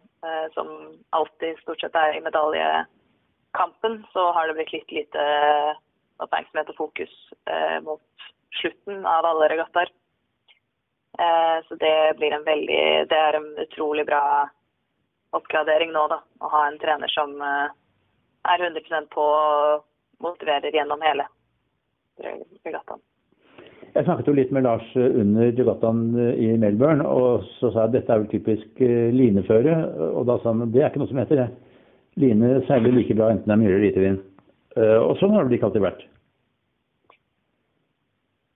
som 0.53 0.69
alltid 1.17 1.57
stort 1.63 1.81
sett 1.81 1.97
er 1.97 2.13
i 2.13 2.21
medaljekampen, 2.21 4.03
så 4.13 4.27
har 4.37 4.45
det 4.45 4.59
blitt 4.59 4.75
litt 4.75 4.93
lite 4.93 5.25
oppmerksomhet 6.21 6.69
og 6.69 6.77
fokus 6.77 7.17
mot 7.87 8.29
slutten 8.61 9.09
av 9.09 9.25
alle 9.31 9.49
regattaer. 9.55 9.89
Så 11.65 11.81
det 11.81 11.97
blir 12.21 12.37
en 12.37 12.45
veldig 12.45 12.83
Det 13.09 13.17
er 13.17 13.41
en 13.41 13.49
utrolig 13.65 14.05
bra 14.05 14.23
oppgradering 15.37 15.93
nå, 15.93 16.07
da. 16.11 16.19
Å 16.43 16.51
ha 16.53 16.65
en 16.67 16.77
trener 16.81 17.11
som 17.13 17.33
eh, 17.41 17.71
er 18.53 18.67
100% 18.69 19.09
på 19.13 19.23
og 19.23 19.83
motiverer 20.23 20.73
gjennom 20.73 21.01
hele 21.03 21.25
regattaen. 22.21 23.01
Jeg 23.93 24.07
snakket 24.07 24.29
jo 24.29 24.33
litt 24.33 24.51
med 24.53 24.65
Lars 24.65 24.85
under 24.97 25.51
regattaen 25.53 26.05
i 26.33 26.47
Melbourne, 26.57 27.05
og 27.05 27.43
så 27.59 27.69
sa 27.69 27.83
jeg 27.83 27.91
at 27.91 27.95
dette 27.97 28.13
er 28.13 28.23
vel 28.23 28.31
typisk 28.31 28.81
eh, 28.81 29.11
lineføre. 29.13 29.75
Og 30.13 30.25
da 30.29 30.39
sa 30.41 30.53
han 30.53 30.71
det 30.73 30.81
er 30.81 30.89
ikke 30.89 31.03
noe 31.03 31.11
som 31.11 31.21
heter 31.21 31.43
det. 31.43 31.49
Line 32.21 32.55
seiler 32.69 32.93
like 32.93 33.15
bra 33.17 33.31
enten 33.33 33.49
det 33.49 33.55
er 33.55 33.61
mye 33.61 33.69
eller 33.71 33.85
lite 33.85 34.03
vind. 34.03 34.25
Eh, 34.77 34.97
og 34.97 35.15
sånn 35.19 35.33
har 35.35 35.45
det 35.45 35.57
ikke 35.57 35.69
alltid 35.69 35.85
vært? 35.85 36.03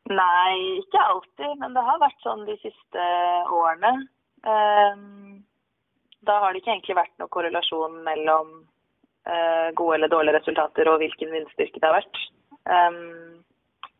Nei, 0.07 0.53
ikke 0.81 1.01
alltid. 1.03 1.53
Men 1.61 1.75
det 1.75 1.85
har 1.85 2.01
vært 2.01 2.25
sånn 2.25 2.45
de 2.47 2.57
siste 2.63 3.07
årene. 3.53 3.93
Um, 4.47 5.26
da 6.25 6.39
har 6.41 6.53
det 6.53 6.61
ikke 6.61 6.73
egentlig 6.75 6.97
vært 6.97 7.13
noen 7.19 7.33
korrelasjon 7.33 7.99
mellom 8.05 8.53
uh, 9.29 9.69
gode 9.77 9.99
eller 9.99 10.11
dårlige 10.11 10.39
resultater 10.39 10.89
og 10.89 11.01
hvilken 11.03 11.33
vindstyrke 11.33 11.81
det 11.81 11.89
har 11.89 11.99
vært. 11.99 12.21
Um, 12.67 13.43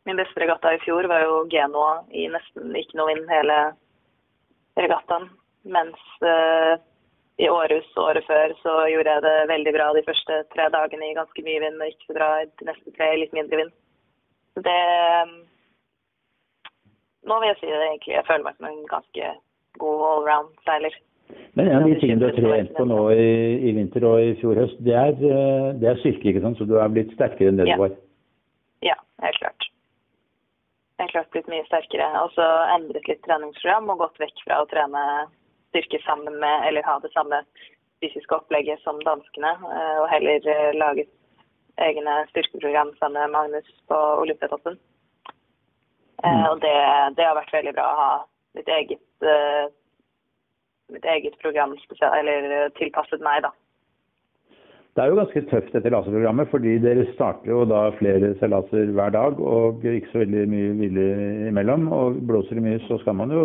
min 0.07 0.19
beste 0.19 0.39
regatta 0.39 0.73
i 0.73 0.81
fjor 0.83 1.07
var 1.11 1.25
jo 1.25 1.43
Genoa 1.51 2.01
i 2.15 2.27
nesten 2.31 2.75
ikke 2.79 2.99
noe 2.99 3.13
vind 3.13 3.27
hele 3.31 3.57
regattaen. 4.79 5.29
Mens 5.67 5.99
uh, 6.23 6.77
i 7.37 7.49
Århus 7.51 7.89
året 8.01 8.25
før 8.25 8.53
så 8.63 8.75
gjorde 8.89 9.17
jeg 9.17 9.25
det 9.25 9.35
veldig 9.51 9.73
bra 9.75 9.89
de 9.93 10.05
første 10.07 10.39
tre 10.53 10.69
dagene 10.73 11.11
i 11.11 11.17
ganske 11.17 11.43
mye 11.45 11.59
vind, 11.61 11.81
og 11.81 11.91
ikke 11.91 12.09
så 12.09 12.15
bra 12.17 12.29
de 12.45 12.69
neste 12.69 12.93
tre 12.95 13.11
i 13.13 13.19
litt 13.21 13.35
mindre 13.35 13.61
vind. 13.61 13.75
Så 14.55 14.63
det 14.65 14.79
Nå 17.27 17.41
vil 17.41 17.49
jeg 17.51 17.57
si 17.59 17.67
det 17.67 17.83
egentlig. 17.83 18.13
Jeg 18.15 18.23
føler 18.23 18.45
meg 18.45 18.55
som 18.55 18.69
en 18.69 18.83
ganske 18.87 19.29
god 19.83 20.03
allround-seiler. 20.09 20.93
Men 21.57 21.67
en 21.67 21.81
av 21.81 21.89
de 21.89 21.95
tingene 21.99 22.21
du 22.21 22.27
har 22.27 22.35
trent 22.37 22.73
på 22.77 22.85
nå 22.85 22.99
i, 23.11 23.29
i, 23.65 23.71
vinter 23.73 24.03
og 24.05 24.19
i 24.21 24.35
fjor 24.41 24.59
høst, 24.61 24.77
det 24.85 24.93
er, 24.93 25.15
eh, 25.15 25.69
det 25.81 25.89
er 25.89 26.01
styrke, 26.03 26.29
ikke 26.29 26.43
sant? 26.43 26.59
Så 26.59 26.67
du 26.69 26.75
er 26.77 26.91
blitt 26.93 27.15
sterkere 27.15 27.49
enn 27.49 27.57
det 27.57 27.65
Ja. 27.67 27.75
du 27.79 27.81
var? 27.81 27.95
Ja, 28.85 28.97
helt 29.23 29.39
klart. 29.41 29.69
Helt 31.01 31.11
klart 31.11 31.31
blitt 31.33 31.49
mye 31.49 31.65
sterkere. 31.65 32.07
Og 32.21 32.31
så 32.35 32.45
endret 32.75 33.09
litt 33.09 33.23
treningsprogram 33.25 33.89
og 33.89 34.03
gått 34.03 34.21
vekk 34.21 34.43
fra 34.45 34.61
å 34.61 34.69
trene 34.69 35.03
styrke 35.71 35.99
sammen 36.05 36.37
med, 36.39 36.67
eller 36.67 36.85
ha 36.85 36.99
det 36.99 37.11
samme 37.13 37.41
fysiske 38.01 38.37
opplegget 38.37 38.79
som 38.85 39.01
danskene, 39.01 39.55
eh, 39.57 39.97
og 40.03 40.07
heller 40.13 40.45
eh, 40.45 40.77
laget 40.77 41.09
egne 41.77 42.19
styrkeprogram 42.29 42.93
sammen 42.99 43.21
med 43.21 43.33
Magnus 43.33 43.73
på 43.89 43.97
Olympiatoppen. 44.21 44.77
Mm. 46.23 46.45
Og 46.49 46.61
det, 46.61 46.77
det 47.17 47.25
har 47.25 47.35
vært 47.37 47.53
veldig 47.53 47.73
bra 47.77 47.89
å 47.89 47.97
ha 47.97 48.13
mitt 48.57 48.69
eget, 48.73 49.03
mitt 50.93 51.05
eget 51.05 51.37
program 51.41 51.75
eller 52.01 52.51
eh, 52.57 52.69
tilpasset 52.79 53.23
meg, 53.23 53.43
da. 53.45 53.53
Det 54.97 55.03
er 55.03 55.11
jo 55.11 55.19
ganske 55.19 55.41
tøft 55.51 55.73
dette 55.75 55.91
laserprogrammet, 55.93 56.49
fordi 56.49 56.71
dere 56.81 57.03
starter 57.11 57.51
jo 57.51 57.59
da 57.69 57.83
flere 57.99 58.31
seilaser 58.39 58.89
hver 58.97 59.11
dag 59.13 59.37
og 59.37 59.85
ikke 59.85 60.09
så 60.09 60.23
veldig 60.23 60.45
mye 60.49 60.71
hvile 60.79 61.03
imellom. 61.51 61.85
Og 61.93 62.17
blåser 62.25 62.57
det 62.57 62.63
mye, 62.65 62.79
så 62.87 62.97
skal 63.03 63.13
man 63.19 63.29
jo 63.29 63.43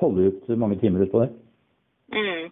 holde 0.00 0.30
ut 0.30 0.48
mange 0.56 0.78
timer 0.80 1.04
ut 1.04 1.12
på 1.12 1.20
det. 1.26 1.28
Mm. 2.16 2.48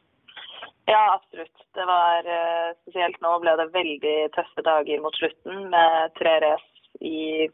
Ja, 0.90 1.00
absolutt. 1.14 1.64
Det 1.72 1.86
var 1.88 2.28
eh, 2.28 2.68
spesielt 2.82 3.16
nå 3.24 3.32
ble 3.40 3.56
det 3.56 3.70
veldig 3.72 4.16
tøffe 4.36 4.66
dager 4.66 5.00
mot 5.00 5.16
slutten 5.16 5.70
med 5.72 6.12
tre 6.20 6.34
race 6.44 6.68
i 7.00 7.48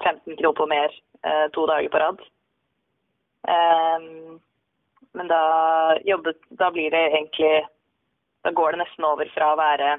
15 0.00 0.38
kroner 0.38 0.56
på 0.56 0.68
mer 0.70 0.96
eh, 1.28 1.46
to 1.52 1.66
dager 1.68 1.92
på 1.92 2.00
rad. 2.00 2.24
Ehm, 3.52 4.40
men 5.18 5.28
da 5.28 5.42
jobbet 6.08 6.38
Da 6.58 6.70
blir 6.72 6.90
det 6.90 7.02
egentlig 7.10 7.66
Da 8.44 8.50
går 8.50 8.72
det 8.72 8.82
nesten 8.82 9.04
over 9.06 9.28
fra 9.34 9.52
å 9.52 9.60
være 9.60 9.96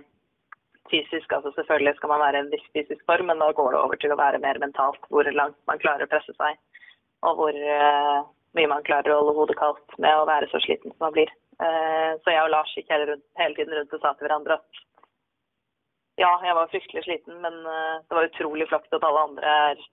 fysisk, 0.91 1.31
altså 1.31 1.51
selvfølgelig 1.55 1.95
skal 1.95 2.11
man 2.11 2.19
være 2.19 2.37
i 2.37 2.43
en 2.43 2.51
viss 2.51 2.65
fysisk 2.75 3.05
form, 3.07 3.29
men 3.29 3.39
da 3.39 3.51
går 3.55 3.71
det 3.71 3.79
over 3.79 3.99
til 4.01 4.11
å 4.13 4.19
være 4.19 4.41
mer 4.43 4.59
mentalt. 4.59 4.99
Hvor 5.07 5.29
langt 5.31 5.55
man 5.69 5.79
klarer 5.79 6.03
å 6.03 6.11
presse 6.11 6.33
seg, 6.35 6.57
og 7.23 7.39
hvor 7.39 7.55
uh, 7.55 8.25
mye 8.59 8.69
man 8.69 8.83
klarer 8.83 9.13
å 9.13 9.21
holde 9.21 9.35
hodet 9.37 9.55
kaldt 9.61 9.95
med 10.03 10.11
å 10.19 10.27
være 10.27 10.49
så 10.51 10.59
sliten 10.65 10.91
som 10.91 11.05
man 11.07 11.15
blir. 11.15 11.31
Uh, 11.61 12.19
så 12.25 12.35
jeg 12.35 12.43
og 12.43 12.51
Lars 12.51 12.73
gikk 12.75 12.91
hele, 12.91 13.15
hele 13.39 13.55
tiden 13.55 13.77
rundt 13.77 13.95
og 13.95 14.03
sa 14.03 14.11
til 14.11 14.27
hverandre 14.27 14.59
at 14.59 14.83
ja, 16.19 16.29
jeg 16.45 16.57
var 16.59 16.69
fryktelig 16.75 17.05
sliten, 17.07 17.39
men 17.45 17.63
uh, 17.63 18.03
det 18.03 18.19
var 18.19 18.27
utrolig 18.27 18.67
flaks 18.69 18.99
at 18.99 19.07
alle 19.07 19.23
andre 19.29 19.55
er 19.71 19.87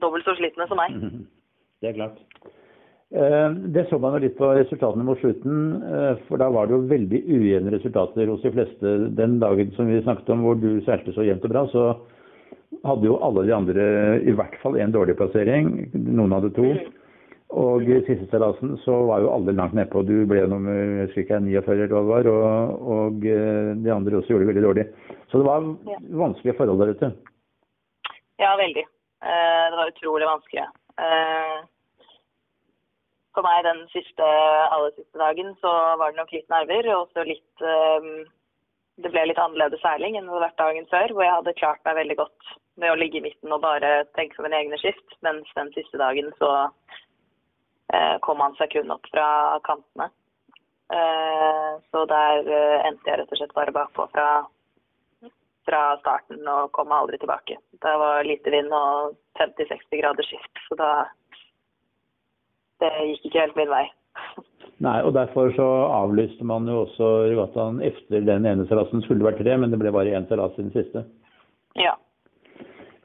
dobbelt 0.00 0.28
så 0.28 0.38
slitne 0.38 0.70
som 0.70 0.80
meg. 0.80 0.94
Det 1.82 1.92
er 1.92 1.94
klart. 1.94 2.22
Eh, 3.14 3.50
Det 3.50 3.88
så 3.88 3.98
man 3.98 4.12
jo 4.12 4.20
litt 4.26 4.36
på 4.36 4.50
resultatene 4.52 5.04
mot 5.04 5.18
slutten, 5.18 5.82
eh, 5.82 6.18
for 6.28 6.36
da 6.36 6.50
var 6.52 6.66
det 6.66 6.76
jo 6.76 6.88
veldig 6.90 7.22
ujevne 7.24 7.72
resultater 7.72 8.28
hos 8.28 8.42
de 8.42 8.52
fleste. 8.52 8.94
Den 9.16 9.38
dagen 9.40 9.72
som 9.76 9.88
vi 9.88 10.02
snakket 10.02 10.28
om 10.34 10.44
hvor 10.44 10.60
du 10.60 10.80
seilte 10.84 11.14
så 11.16 11.24
jevnt 11.24 11.44
og 11.48 11.52
bra, 11.54 11.64
så 11.72 11.84
hadde 12.84 13.08
jo 13.08 13.16
alle 13.24 13.46
de 13.46 13.54
andre 13.56 13.84
i 14.20 14.34
hvert 14.36 14.58
fall 14.60 14.76
en 14.76 14.92
dårlig 14.92 15.16
plassering. 15.16 15.88
Noen 15.94 16.36
hadde 16.36 16.52
to. 16.52 16.74
Og 17.48 17.88
i 17.88 17.96
siste 18.04 18.28
seilasen 18.28 18.74
så 18.84 18.92
var 19.08 19.24
jo 19.24 19.32
alle 19.32 19.56
langt 19.56 19.72
nedpå. 19.72 20.04
Du 20.04 20.26
ble 20.28 20.44
nummer 20.44 20.76
jeg 20.76 21.08
husker 21.08 21.40
49 21.40 21.72
eller 21.72 21.88
hva 21.88 22.02
det 22.04 22.12
var, 22.12 22.28
og, 22.28 22.84
og 22.92 23.24
eh, 23.24 23.72
de 23.72 23.94
andre 23.94 24.20
også 24.20 24.34
gjorde 24.34 24.44
det 24.44 24.52
veldig 24.52 24.66
dårlig. 24.68 24.86
Så 25.32 25.40
det 25.40 25.48
var 25.48 25.64
vanskelige 26.26 26.58
forhold 26.60 26.84
der 26.84 26.92
ute. 26.92 27.12
Ja, 28.36 28.52
veldig. 28.60 28.84
Det 29.24 29.80
var 29.80 29.88
utrolig 29.96 30.28
vanskelig. 30.28 30.68
For 33.38 33.46
meg 33.46 33.60
den 33.62 33.84
siste, 33.92 34.28
aller 34.74 34.90
siste 34.96 35.14
dagen 35.20 35.52
så 35.62 35.70
var 36.00 36.10
det 36.10 36.18
nok 36.18 36.32
litt 36.34 36.48
nerver, 36.50 36.88
og 36.96 37.12
så 37.14 37.22
litt 37.22 37.62
um, 37.62 38.24
Det 38.98 39.12
ble 39.14 39.28
litt 39.28 39.38
annerledes 39.38 39.78
seiling 39.78 40.16
enn 40.18 40.26
det 40.26 40.32
hadde 40.32 40.46
vært 40.48 40.58
dagen 40.58 40.88
før, 40.90 41.12
hvor 41.14 41.22
jeg 41.22 41.34
hadde 41.36 41.54
klart 41.60 41.84
meg 41.86 42.00
veldig 42.00 42.16
godt 42.18 42.48
med 42.82 42.90
å 42.90 42.96
ligge 42.98 43.20
i 43.20 43.22
midten 43.22 43.54
og 43.54 43.62
bare 43.62 43.92
tenke 44.18 44.34
på 44.34 44.42
mine 44.42 44.58
egne 44.58 44.80
skift, 44.82 45.14
mens 45.22 45.46
den 45.54 45.70
siste 45.76 46.00
dagen 46.02 46.32
så 46.40 46.50
uh, 46.66 48.16
kom 48.26 48.42
han 48.42 48.58
seg 48.58 48.74
kun 48.74 48.90
opp 48.90 49.06
fra 49.12 49.28
kantene. 49.68 50.10
Uh, 50.90 51.78
så 51.94 52.02
der 52.10 52.42
uh, 52.42 52.86
endte 52.90 53.06
jeg 53.06 53.20
rett 53.22 53.36
og 53.36 53.38
slett 53.38 53.54
bare 53.54 53.76
bakpå 53.76 54.08
fra 54.16 54.28
fra 55.68 55.82
starten 56.00 56.46
og 56.48 56.72
kom 56.72 56.90
aldri 56.96 57.18
tilbake. 57.20 57.58
Det 57.82 57.94
var 58.02 58.26
lite 58.26 58.50
vind 58.50 58.72
og 58.72 59.14
50-60 59.38 60.00
grader 60.00 60.26
skift, 60.26 60.62
så 60.66 60.78
da 60.80 60.90
Det 62.82 62.90
gikk 63.10 63.30
ikke 63.30 63.44
helt 63.46 63.56
min 63.58 63.72
vei. 63.72 63.84
Nei, 64.86 64.98
og 65.02 65.14
derfor 65.16 65.50
så 65.56 65.68
avlyste 65.90 66.44
man 66.46 66.68
jo 66.70 66.84
også 66.84 67.06
regattaen 67.32 67.80
etter 67.82 68.26
den 68.26 68.46
ene 68.46 68.66
terrassen. 68.68 69.02
Skulle 69.02 69.24
det 69.24 69.30
vært 69.32 69.40
tre, 69.42 69.56
men 69.58 69.72
det 69.74 69.80
ble 69.80 69.90
bare 69.94 70.14
én 70.14 70.28
terrasse 70.30 70.60
i 70.60 70.68
den 70.68 70.74
siste. 70.76 71.02
Ja. 71.78 71.96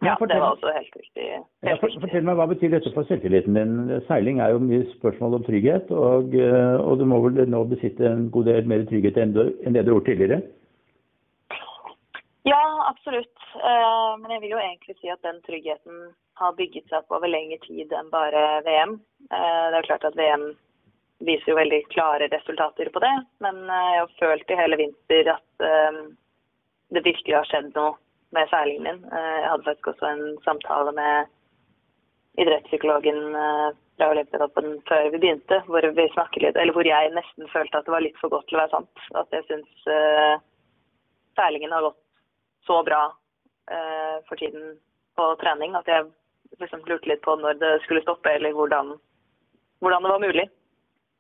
Ja, 0.04 0.18
fortell, 0.20 0.36
det 0.36 0.42
var 0.44 0.58
også 0.58 0.72
helt 0.76 0.96
riktig. 1.00 1.26
ja, 1.64 1.76
for, 1.80 1.94
fortell 2.04 2.26
meg, 2.28 2.36
Hva 2.36 2.48
betyr 2.52 2.74
dette 2.74 2.92
for 2.92 3.08
selvtilliten 3.08 3.56
din? 3.56 3.76
Seiling 4.10 4.42
er 4.44 4.52
jo 4.52 4.60
mye 4.60 4.84
spørsmål 4.98 5.38
om 5.38 5.46
trygghet, 5.48 5.94
og, 5.96 6.36
eh, 6.36 6.76
og 6.82 7.00
du 7.00 7.06
må 7.08 7.22
vel 7.24 7.40
nå 7.50 7.62
besitte 7.72 8.10
en 8.10 8.26
god 8.34 8.50
del 8.52 8.68
mer 8.68 8.84
trygghet 8.90 9.22
enn, 9.22 9.32
du, 9.38 9.46
enn 9.64 9.78
det 9.78 9.86
du 9.86 9.94
har 9.94 10.02
gjort 10.02 10.10
tidligere? 10.12 10.42
Ja, 12.50 12.60
absolutt. 12.90 13.48
Eh, 13.56 14.12
Men 14.20 14.36
jeg 14.36 14.44
vil 14.44 14.56
jo 14.58 14.62
egentlig 14.66 14.98
si 15.00 15.14
at 15.14 15.24
den 15.24 15.40
tryggheten 15.48 16.04
har 16.34 16.54
bygget 16.58 16.90
seg 16.90 17.02
opp 17.02 17.18
over 17.18 17.30
lengre 17.30 17.60
tid 17.66 17.94
enn 17.94 18.10
bare 18.14 18.62
VM. 18.66 18.98
Eh, 19.30 19.66
Det 19.72 19.80
er 19.80 19.90
klart 19.90 20.06
at 20.10 20.18
VM 20.18 20.54
viser 21.24 21.54
jo 21.54 21.60
veldig 21.60 21.82
klare 21.94 22.30
resultater 22.32 22.90
på 22.94 23.02
det, 23.04 23.14
men 23.40 23.64
eh, 23.70 23.92
jeg 23.94 24.02
har 24.02 24.16
følt 24.20 24.52
i 24.52 24.60
hele 24.60 24.80
vinter 24.82 25.30
at 25.36 25.68
eh, 25.68 26.02
det 26.94 27.06
virkelig 27.06 27.38
har 27.38 27.50
skjedd 27.50 27.72
noe 27.78 27.96
med 28.34 28.50
seilingen 28.50 28.86
min. 28.88 29.02
Jeg 29.14 29.46
hadde 29.46 29.66
faktisk 29.68 29.92
også 29.92 30.08
en 30.10 30.24
samtale 30.42 30.92
med 30.98 31.30
idrettspsykologen 32.42 33.20
fra 33.34 34.08
Olympiatoppen 34.10 34.80
før 34.90 35.12
vi 35.14 35.20
begynte, 35.22 35.60
hvor 35.68 35.86
vi 35.86 36.06
litt, 36.42 36.58
eller 36.58 36.74
hvor 36.74 36.88
jeg 36.88 37.12
nesten 37.14 37.52
følte 37.54 37.78
at 37.78 37.86
det 37.86 37.94
var 37.94 38.02
litt 38.02 38.18
for 38.18 38.34
godt 38.34 38.48
til 38.50 38.58
å 38.58 38.64
være 38.64 38.74
sant. 38.74 39.04
At 39.22 39.38
jeg 39.38 39.46
syns 39.52 39.86
eh, 39.86 40.34
seilingen 41.38 41.76
har 41.78 41.86
gått 41.86 42.02
så 42.66 42.80
bra 42.86 43.04
for 44.28 44.36
tiden 44.42 44.74
på 45.16 45.26
trening 45.40 45.76
at 45.78 45.88
jeg 45.88 46.10
liksom 46.60 46.84
lurte 46.88 47.10
litt 47.10 47.24
på 47.26 47.36
når 47.40 47.60
det 47.62 47.72
skulle 47.86 48.04
stoppe, 48.04 48.32
eller 48.32 48.54
hvordan, 48.58 48.94
hvordan 49.84 50.06
det 50.06 50.12
var 50.14 50.26
mulig. 50.26 50.48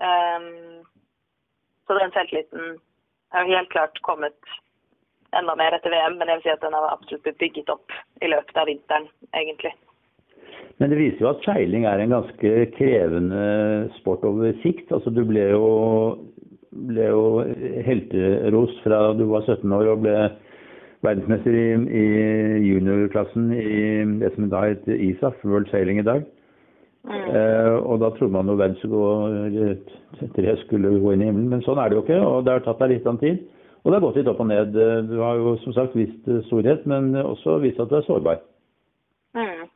Um, 0.03 0.83
så 1.87 1.97
den 1.99 2.13
selvtilliten 2.15 2.75
har 3.33 3.49
helt 3.49 3.71
klart 3.73 4.01
kommet 4.05 4.53
enda 5.37 5.55
mer 5.57 5.75
etter 5.75 5.93
VM, 5.93 6.19
men 6.19 6.29
jeg 6.29 6.39
vil 6.39 6.45
si 6.45 6.53
at 6.53 6.61
den 6.61 6.75
har 6.77 6.91
absolutt 6.91 7.23
blitt 7.25 7.41
bygget 7.41 7.71
opp 7.73 7.95
i 8.21 8.29
løpet 8.29 8.59
av 8.59 8.69
vinteren, 8.69 9.09
egentlig. 9.33 9.73
Men 10.81 10.91
det 10.91 10.99
viser 10.99 11.23
jo 11.23 11.31
at 11.31 11.43
seiling 11.45 11.85
er 11.89 12.01
en 12.01 12.13
ganske 12.13 12.53
krevende 12.77 13.43
sport 13.99 14.23
over 14.27 14.53
sikt. 14.63 14.91
Altså 14.93 15.13
Du 15.13 15.21
ble 15.27 15.45
jo, 15.53 15.67
ble 16.89 17.09
jo 17.09 17.25
helteros 17.85 18.73
fra 18.85 19.05
du 19.17 19.27
var 19.29 19.45
17 19.45 19.75
år 19.77 19.91
og 19.93 20.03
ble 20.05 20.15
verdensmester 21.03 21.55
i, 21.55 21.65
i 21.99 22.05
juniorklassen 22.67 23.51
i 23.55 23.73
det 24.21 24.31
som 24.35 24.47
da 24.51 24.63
heter 24.67 25.01
ISAF, 25.09 25.41
World 25.43 25.69
Sailing 25.71 25.99
i 26.01 26.07
dag. 26.07 26.23
Eh, 27.03 27.73
og 27.83 27.99
da 27.99 28.13
trodde 28.15 28.31
man 28.31 28.47
jo 28.47 28.55
verden 28.55 28.77
skulle 28.79 28.95
gå 28.95 30.53
skulle 30.63 30.93
gå 31.03 31.11
inn 31.11 31.25
i 31.25 31.27
himmelen, 31.27 31.49
men 31.51 31.65
sånn 31.65 31.81
er 31.81 31.91
det 31.91 31.97
jo 31.97 32.05
ikke. 32.05 32.21
Og 32.23 32.45
det 32.45 32.55
har 32.55 32.63
tatt 32.63 32.79
deg 32.83 32.95
litt 32.95 33.09
av 33.09 33.19
tid. 33.19 33.43
Og 33.83 33.91
det 33.91 33.97
har 33.97 34.05
gått 34.05 34.17
litt 34.21 34.29
opp 34.31 34.39
og 34.39 34.47
ned. 34.47 34.77
Du 35.09 35.17
har 35.19 35.39
jo 35.41 35.57
som 35.65 35.75
sagt 35.75 35.97
vist 35.99 36.31
eh, 36.31 36.43
storhet, 36.47 36.85
men 36.87 37.11
også 37.19 37.59
vist 37.63 37.81
at 37.83 37.91
du 37.91 37.97
er 37.99 38.07
sårbar. 38.07 38.39
Mm. 39.35 39.67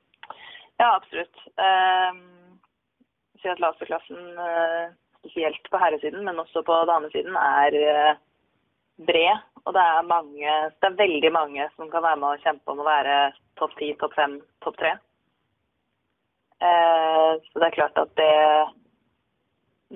Ja, 0.79 0.93
absolutt. 0.93 1.43
Um, 1.57 2.21
si 3.41 3.49
at 3.51 3.59
laserklassen, 3.59 4.21
eh, 4.45 4.85
spesielt 5.19 5.67
på 5.71 5.81
herresiden, 5.81 6.23
men 6.23 6.39
også 6.39 6.63
på 6.63 6.77
damesiden, 6.89 7.35
er 7.35 7.77
eh, 7.81 8.19
bred. 9.09 9.43
Og 9.67 9.73
det 9.75 9.83
er 9.83 10.07
mange, 10.07 10.51
det 10.79 10.87
er 10.87 10.99
veldig 11.01 11.31
mange 11.35 11.65
som 11.75 11.89
kan 11.91 12.05
være 12.05 12.19
med 12.21 12.29
å 12.29 12.43
kjempe 12.45 12.71
om 12.71 12.79
å 12.79 12.87
være 12.87 13.15
topp 13.59 13.73
ti, 13.79 13.89
topp 13.99 14.13
fem, 14.15 14.37
topp 14.63 14.77
tre. 14.79 14.93
Eh, 16.63 17.31
så 17.43 17.59
det 17.59 17.67
er 17.67 17.75
klart 17.75 17.99
at 17.99 18.13
det, 18.15 18.35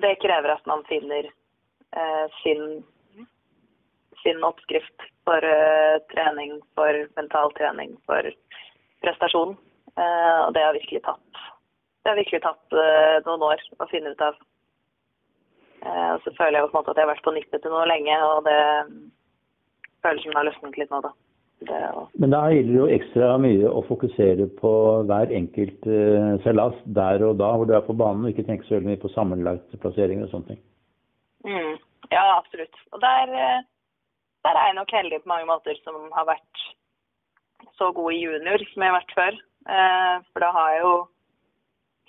det 0.04 0.18
krever 0.20 0.52
at 0.52 0.68
man 0.68 0.84
finner 0.90 1.30
eh, 1.30 2.26
sin, 2.42 2.82
sin 4.20 4.44
oppskrift 4.44 5.08
for 5.24 5.48
eh, 5.48 5.96
trening, 6.12 6.58
for 6.76 7.00
mental 7.16 7.56
trening, 7.56 7.96
for 8.04 8.28
prestasjon. 9.02 9.56
Eh, 9.96 10.38
og 10.44 10.52
det 10.52 10.66
har 10.66 10.76
virkelig 10.76 11.00
tatt, 11.08 11.42
har 12.06 12.20
virkelig 12.20 12.42
tatt 12.44 12.76
eh, 12.76 13.16
noen 13.24 13.48
år 13.48 13.64
å 13.80 13.88
finne 13.88 14.12
ut 14.12 14.28
av. 14.28 14.36
Eh, 15.80 16.12
og 16.12 16.22
så 16.26 16.36
føler 16.36 16.60
jeg 16.60 16.68
på 16.68 16.74
en 16.74 16.78
måte 16.82 16.92
at 16.92 17.00
jeg 17.00 17.08
har 17.08 17.14
vært 17.14 17.24
på 17.24 17.36
nippet 17.40 17.64
til 17.64 17.72
noe 17.72 17.88
lenge, 17.88 18.20
og 18.28 18.44
det 18.46 18.60
føles 20.04 20.24
som 20.24 20.32
det 20.32 20.40
har 20.40 20.48
løsnet 20.50 20.80
litt 20.80 20.94
nå, 20.94 21.02
da. 21.04 21.12
Det. 21.62 21.80
Men 22.18 22.32
da 22.34 22.40
gjelder 22.50 22.72
det 22.72 22.78
jo 22.80 22.86
ekstra 22.90 23.26
mye 23.38 23.68
å 23.70 23.84
fokusere 23.86 24.48
på 24.58 24.72
hver 25.06 25.30
enkelt 25.36 25.86
uh, 25.86 26.32
seilas 26.42 26.74
der 26.96 27.22
og 27.22 27.36
da 27.38 27.52
hvor 27.54 27.68
du 27.70 27.76
er 27.76 27.84
på 27.86 27.94
banen, 27.94 28.24
og 28.24 28.32
ikke 28.32 28.48
tenke 28.48 28.66
så 28.66 28.74
veldig 28.76 28.90
mye 28.90 29.02
på 29.04 29.12
sammenlagt 29.14 29.76
plassering 29.84 30.24
og 30.24 30.32
sånne 30.32 30.50
ting. 30.50 30.60
Mm, 31.46 31.76
ja, 32.10 32.24
absolutt. 32.34 32.82
Og 32.90 32.98
der, 33.04 33.30
der 34.42 34.58
er 34.58 34.68
jeg 34.72 34.78
nok 34.80 34.96
heldig 34.98 35.22
på 35.22 35.30
mange 35.30 35.50
måter 35.52 35.78
som 35.84 36.02
har 36.16 36.26
vært 36.32 36.66
så 37.78 37.92
god 37.94 38.10
i 38.10 38.22
junior 38.24 38.66
som 38.72 38.82
jeg 38.82 38.90
har 38.90 38.98
vært 38.98 39.16
før. 39.20 39.40
Uh, 39.70 40.14
for 40.32 40.42
da 40.42 40.50
har 40.58 40.74
jeg 40.74 40.82
jo 40.82 40.94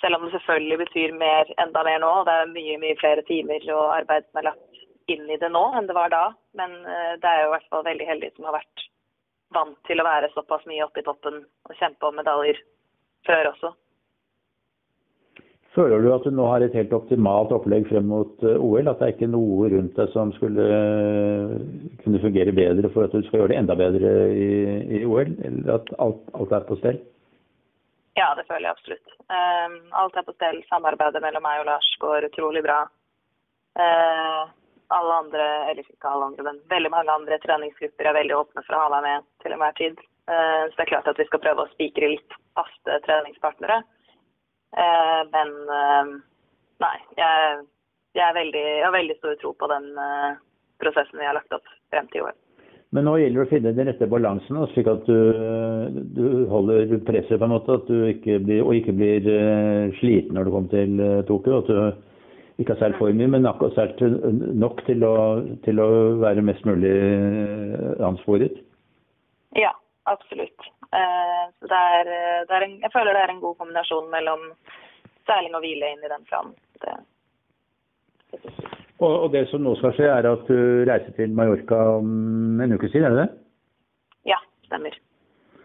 selv 0.03 0.17
om 0.17 0.25
det 0.25 0.33
selvfølgelig 0.33 0.77
betyr 0.83 1.13
mer, 1.15 1.49
enda 1.63 1.83
mer 1.87 1.99
nå, 2.03 2.11
og 2.19 2.25
det 2.27 2.33
er 2.35 2.55
mye 2.57 2.79
mye 2.81 2.99
flere 2.99 3.23
timer 3.29 3.63
og 3.75 3.83
arbeid 3.99 4.25
som 4.27 4.41
er 4.41 4.49
lagt 4.49 4.81
inn 5.13 5.29
i 5.31 5.37
det 5.39 5.51
nå 5.53 5.63
enn 5.77 5.87
det 5.87 5.95
var 5.95 6.11
da. 6.11 6.23
Men 6.59 6.75
uh, 6.85 7.13
det 7.21 7.29
er 7.29 7.43
jo 7.43 7.51
i 7.51 7.53
hvert 7.55 7.69
fall 7.71 7.85
veldig 7.87 8.09
heldig 8.09 8.33
som 8.35 8.49
har 8.49 8.59
vært 8.59 8.89
vant 9.53 9.77
til 9.87 10.01
å 10.01 10.07
være 10.07 10.31
såpass 10.33 10.65
mye 10.69 10.83
oppe 10.85 11.01
i 11.01 11.05
toppen 11.05 11.41
og 11.43 11.79
kjempe 11.79 12.09
om 12.09 12.17
medaljer 12.17 12.59
før 13.27 13.51
også. 13.53 13.73
Føler 15.73 16.03
du 16.03 16.11
at 16.13 16.25
du 16.25 16.29
nå 16.29 16.45
har 16.51 16.61
et 16.61 16.75
helt 16.77 16.91
optimalt 16.93 17.53
opplegg 17.55 17.87
frem 17.89 18.05
mot 18.11 18.45
uh, 18.45 18.59
OL? 18.61 18.89
At 18.89 18.99
det 19.01 19.07
er 19.07 19.15
ikke 19.15 19.31
noe 19.33 19.71
rundt 19.73 19.97
deg 19.97 20.11
som 20.13 20.33
skulle 20.35 20.67
uh, 20.69 21.55
kunne 22.03 22.21
fungere 22.21 22.53
bedre 22.53 22.91
for 22.93 23.07
at 23.07 23.15
du 23.15 23.25
skal 23.25 23.41
gjøre 23.41 23.53
det 23.55 23.61
enda 23.63 23.77
bedre 23.79 24.13
i, 24.37 24.51
i 24.99 25.03
OL? 25.05 25.33
Eller 25.41 25.79
at 25.79 25.89
alt, 25.97 26.21
alt 26.37 26.53
er 26.53 26.67
på 26.69 26.77
stell? 26.81 27.01
Ja, 28.13 28.35
det 28.37 28.45
føler 28.45 28.67
jeg 28.67 28.75
absolutt. 28.75 29.13
Alt 29.97 30.17
er 30.19 30.25
på 30.27 30.35
stell. 30.35 30.59
Samarbeidet 30.69 31.21
mellom 31.23 31.41
meg 31.41 31.63
og 31.63 31.71
Lars 31.71 31.87
går 31.97 32.27
utrolig 32.27 32.61
bra. 32.61 32.83
Uh, 33.73 34.51
alle 34.97 35.17
andre, 35.23 35.47
eller 35.71 35.81
ikke 35.83 36.09
alle 36.09 36.29
andre, 36.31 36.45
men 36.47 36.61
veldig 36.71 36.91
mange 36.93 37.13
andre 37.13 37.39
treningsgrupper 37.43 38.09
er 38.09 38.17
veldig 38.19 38.35
åpne 38.37 38.63
for 38.65 38.77
å 38.77 38.83
ha 38.83 38.91
meg 38.93 39.07
med 39.07 39.25
til 39.43 39.55
enhver 39.55 39.75
tid. 39.79 39.99
Uh, 40.29 40.63
så 40.69 40.77
det 40.77 40.85
er 40.85 40.91
klart 40.93 41.09
at 41.11 41.19
vi 41.19 41.27
skal 41.27 41.43
prøve 41.43 41.65
å 41.65 41.71
spikre 41.73 42.13
litt 42.13 42.37
faste 42.57 42.99
treningspartnere. 43.07 43.81
Uh, 44.73 45.21
men 45.33 45.51
nei, 46.81 46.95
jeg, 47.19 47.59
jeg, 48.17 48.37
veldig, 48.39 48.63
jeg, 48.63 48.85
har 48.85 48.95
veldig 48.95 49.17
stor 49.19 49.35
tro 49.41 49.51
på 49.57 49.69
den 49.71 49.91
prosessen 50.81 51.21
vi 51.21 51.27
har 51.27 51.37
lagt 51.37 51.53
opp 51.55 51.67
frem 51.93 52.09
til 52.11 52.23
i 52.23 52.25
år. 52.29 52.39
Men 52.93 53.07
nå 53.07 53.15
gjelder 53.17 53.39
det 53.39 53.45
å 53.47 53.49
finne 53.49 53.73
den 53.73 53.87
rette 53.89 54.07
balansen, 54.09 54.57
slik 54.69 54.89
at 54.91 55.07
du, 55.09 55.99
du, 56.13 56.25
holder 56.51 56.91
presset 57.07 57.39
på 57.41 57.47
en 57.47 57.53
måte, 57.55 57.77
at 57.79 57.87
du 57.89 58.03
ikke 58.11 58.37
blir, 58.43 58.61
og 58.61 58.77
ikke 58.77 58.93
blir 58.93 59.29
sliten 59.97 60.37
når 60.37 60.45
du 60.45 60.51
kommer 60.53 60.73
til 60.73 61.01
Tokyo. 61.29 61.61
At 61.63 61.71
du 61.71 62.12
ikke 62.61 62.75
har 62.75 62.81
seilt 62.81 62.99
for 62.99 63.15
mye, 63.17 63.29
men 63.33 63.47
akkurat 63.49 63.75
særlig 63.77 64.33
nok 64.61 64.83
til 64.87 65.05
å, 65.07 65.15
til 65.65 65.81
å, 65.81 65.87
være 66.21 66.45
mest 66.45 66.65
mulig 66.69 66.91
uh, 66.93 68.03
ansporet. 68.09 68.59
Ja, 69.57 69.71
absolutt. 70.09 70.69
så 70.89 71.69
det 71.69 71.81
er, 71.97 72.11
det 72.49 72.57
er 72.57 72.65
en, 72.67 72.77
jeg 72.81 72.93
føler 72.93 73.13
det 73.13 73.23
er 73.23 73.33
en 73.33 73.41
god 73.41 73.57
kombinasjon 73.61 74.11
mellom 74.13 74.45
seiling 75.29 75.57
og 75.57 75.65
hvile 75.65 75.93
inn 75.93 76.05
i 76.05 76.11
den 76.11 76.25
planen. 76.29 76.53
Det, 76.83 76.95
det 78.33 78.41
og, 79.03 79.13
og, 79.23 79.29
det 79.33 79.47
som 79.49 79.63
nå 79.63 79.73
skal 79.79 79.95
skje, 79.97 80.09
er 80.09 80.27
at 80.29 80.45
du 80.47 80.59
reiser 80.87 81.15
til 81.17 81.33
Mallorca 81.35 81.79
om 81.97 82.61
en 82.63 82.75
ukes 82.75 82.93
tid, 82.93 83.03
er 83.03 83.15
det 83.15 83.23
det? 83.23 83.31
Ja, 84.31 84.39
stemmer. 84.67 84.95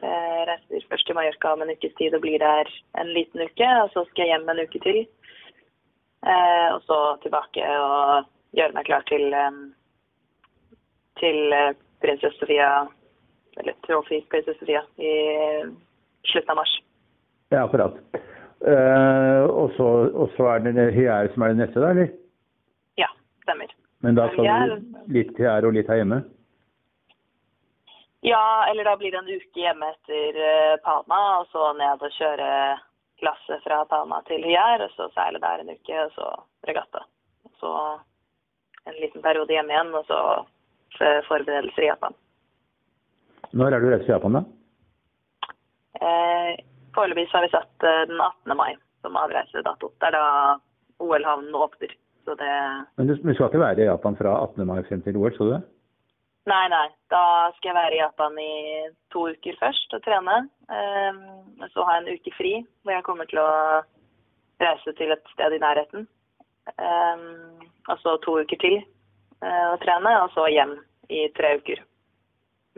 Jeg 0.02 0.46
reiser 0.48 0.86
først 0.90 1.06
til 1.06 1.18
Mallorca 1.18 1.52
om 1.54 1.62
en 1.62 1.72
ukes 1.74 1.94
tid 2.00 2.16
og 2.16 2.24
blir 2.24 2.40
der 2.42 2.70
en 2.98 3.12
liten 3.14 3.44
uke. 3.44 3.68
Og 3.84 3.92
så 3.94 4.04
skal 4.08 4.24
jeg 4.24 4.32
hjem 4.34 4.50
en 4.54 4.64
uke 4.64 4.82
til. 4.86 5.00
Eh, 6.28 6.74
og 6.74 6.82
så 6.84 6.98
tilbake 7.22 7.64
og 7.80 8.26
gjøre 8.56 8.74
meg 8.76 8.88
klar 8.88 9.04
til, 9.08 9.32
til 11.20 11.54
eh, 11.56 11.76
prinsesse 12.04 12.36
Sofia, 12.42 12.84
eller 13.56 13.76
Trophy 13.86 14.20
prinsesse 14.28 14.60
Sofia, 14.60 14.82
i 15.00 15.12
slutten 16.28 16.52
av 16.52 16.60
mars. 16.60 16.74
Ja, 17.48 17.64
akkurat. 17.64 17.96
Uh, 18.58 19.46
og, 19.54 19.70
så, 19.76 19.86
og 20.18 20.32
så 20.34 20.48
er 20.50 20.64
det 20.66 20.88
Hyær 20.96 21.28
som 21.30 21.44
er 21.46 21.52
det 21.52 21.60
neste, 21.60 21.78
da, 21.78 21.92
eller? 21.94 22.08
Ja, 22.98 23.06
stemmer. 23.46 23.70
Men 24.02 24.18
da 24.18 24.26
skal 24.32 24.48
du 24.50 25.14
litt 25.14 25.30
Hyær 25.38 25.68
og 25.68 25.76
litt 25.78 25.88
her 25.88 26.00
hjemme? 26.02 26.18
Ja, 28.26 28.66
eller 28.66 28.84
da 28.84 28.96
blir 28.98 29.14
det 29.14 29.20
en 29.22 29.30
uke 29.30 29.62
hjemme 29.62 29.92
etter 29.94 30.40
Pana, 30.82 31.04
Palma, 31.06 31.20
og 31.38 31.48
så 31.54 31.70
ned 31.78 32.02
og 32.02 32.16
kjøre 32.18 32.50
lasset 33.24 33.64
fra 33.64 33.82
Tana 33.90 34.20
til 34.28 34.44
Hyær, 34.46 34.84
og 34.86 34.92
så 34.94 35.08
seile 35.14 35.40
der 35.42 35.62
en 35.62 35.72
uke, 35.74 36.04
og 36.04 36.14
så 36.14 36.28
regatta. 36.68 37.04
Og 37.48 37.52
Så 37.60 37.72
en 38.88 38.96
liten 39.02 39.22
periode 39.22 39.52
hjemme 39.52 39.74
igjen, 39.74 39.94
og 39.94 40.04
så 40.06 40.20
forberedelser 41.28 41.82
i 41.82 41.90
Japan. 41.90 42.14
Når 43.52 43.72
er 43.72 43.80
du 43.80 43.88
reist 43.90 44.04
til 44.06 44.14
Japan, 44.14 44.38
da? 44.38 44.42
Eh, 45.98 46.58
Foreløpig 46.94 47.28
har 47.32 47.44
vi 47.44 47.50
satt 47.52 47.86
eh, 47.86 48.04
den 48.10 48.20
18. 48.20 48.56
mai 48.56 48.76
som 49.02 49.16
avreisedato. 49.16 49.92
Det 50.00 50.08
er 50.10 50.16
da 50.16 50.26
OL-havnen 51.04 51.54
åpner. 51.54 51.94
Så 52.24 52.34
det 52.36 52.52
Men 52.98 53.08
du, 53.08 53.14
skal 53.16 53.48
ikke 53.48 53.60
være 53.62 53.82
i 53.82 53.88
Japan 53.88 54.16
fra 54.18 54.34
18. 54.42 54.66
mai 54.66 54.82
frem 54.88 55.02
til 55.02 55.16
OL, 55.16 55.32
så 55.36 55.44
du 55.44 55.52
det? 55.54 55.62
Nei, 56.48 56.68
nei. 56.72 56.88
Da 57.12 57.22
skal 57.56 57.70
jeg 57.70 57.76
være 57.76 57.96
i 57.96 58.00
Japan 58.00 58.38
i 58.40 58.52
to 59.12 59.26
uker 59.34 59.56
først 59.60 59.96
og 59.96 60.04
trene. 60.04 60.36
Um, 60.72 61.18
så 61.74 61.84
har 61.84 61.98
jeg 61.98 62.04
en 62.04 62.20
uke 62.20 62.32
fri 62.36 62.52
hvor 62.82 62.94
jeg 62.94 63.04
kommer 63.08 63.28
til 63.28 63.40
å 63.42 63.50
reise 64.62 64.94
til 64.96 65.12
et 65.12 65.32
sted 65.34 65.56
i 65.56 65.60
nærheten. 65.62 66.06
Um, 66.76 67.66
og 67.88 68.00
så 68.00 68.16
to 68.24 68.38
uker 68.40 68.60
til 68.62 68.78
uh, 68.80 69.74
å 69.74 69.80
trene, 69.84 70.14
og 70.22 70.32
så 70.36 70.46
hjem 70.52 70.76
i 71.12 71.26
tre 71.36 71.56
uker. 71.60 71.84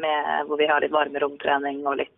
Med, 0.01 0.31
hvor 0.49 0.59
vi 0.59 0.71
har 0.71 0.83
litt 0.83 0.95
varmeromtrening 0.95 1.83
og 1.85 2.01
litt 2.01 2.15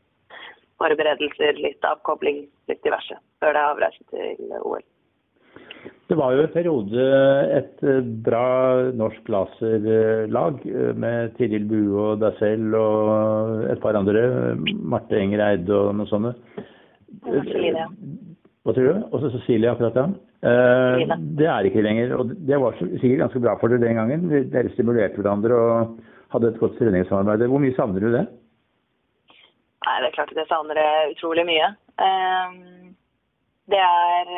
forberedelser, 0.81 1.59
litt 1.59 1.85
avkobling, 1.85 2.45
litt 2.71 2.85
diverse, 2.87 3.19
før 3.43 3.57
det 3.57 3.61
er 3.61 3.75
avreise 3.75 4.09
til 4.12 4.57
OL. 4.62 4.85
Det 6.12 6.16
var 6.18 6.35
jo 6.37 6.42
en 6.44 6.51
periode 6.53 7.05
et 7.57 7.79
eh, 7.88 8.03
bra 8.27 8.46
norsk 8.92 9.31
laserlag 9.33 10.59
eh, 10.68 10.90
med 10.92 11.31
Tiril 11.38 11.64
Bue 11.70 12.03
og 12.03 12.18
deg 12.20 12.35
selv 12.37 12.75
og 12.77 13.62
et 13.72 13.81
par 13.81 13.96
andre. 13.96 14.25
Marte 14.92 15.16
Enger 15.16 15.40
Eide 15.46 15.72
og 15.72 15.94
noe 15.96 16.11
sånt. 16.11 16.37
Cecilie. 17.25 17.87
Hva 18.61 18.75
tror 18.77 18.90
du? 18.90 19.07
Også 19.09 19.31
Cecilie, 19.38 19.70
akkurat 19.72 19.96
ja. 19.96 20.05
Eh, 20.51 21.14
det 21.40 21.48
er 21.48 21.70
ikke 21.70 21.87
lenger. 21.87 22.12
Og 22.18 22.35
det 22.44 22.59
var 22.61 22.77
sikkert 22.83 23.22
ganske 23.22 23.42
bra 23.46 23.57
for 23.57 23.72
dere 23.72 23.87
den 23.87 23.96
gangen. 23.96 24.29
Dere 24.53 24.75
stimulerte 24.75 25.16
hverandre 25.22 25.62
og 25.64 25.96
hadde 26.37 26.53
et 26.53 26.61
godt 26.61 26.77
treningssamarbeid. 26.77 27.46
Hvor 27.48 27.64
mye 27.64 27.79
savner 27.79 28.05
du 28.05 28.11
det? 28.18 28.27
Nei, 29.87 29.96
Det 29.96 30.11
er 30.11 30.18
klart 30.18 30.37
at 30.37 30.42
jeg 30.44 30.53
savner 30.53 30.77
det 30.77 30.90
utrolig 31.14 31.48
mye. 31.48 31.72
Det 33.72 33.81
er 33.81 34.37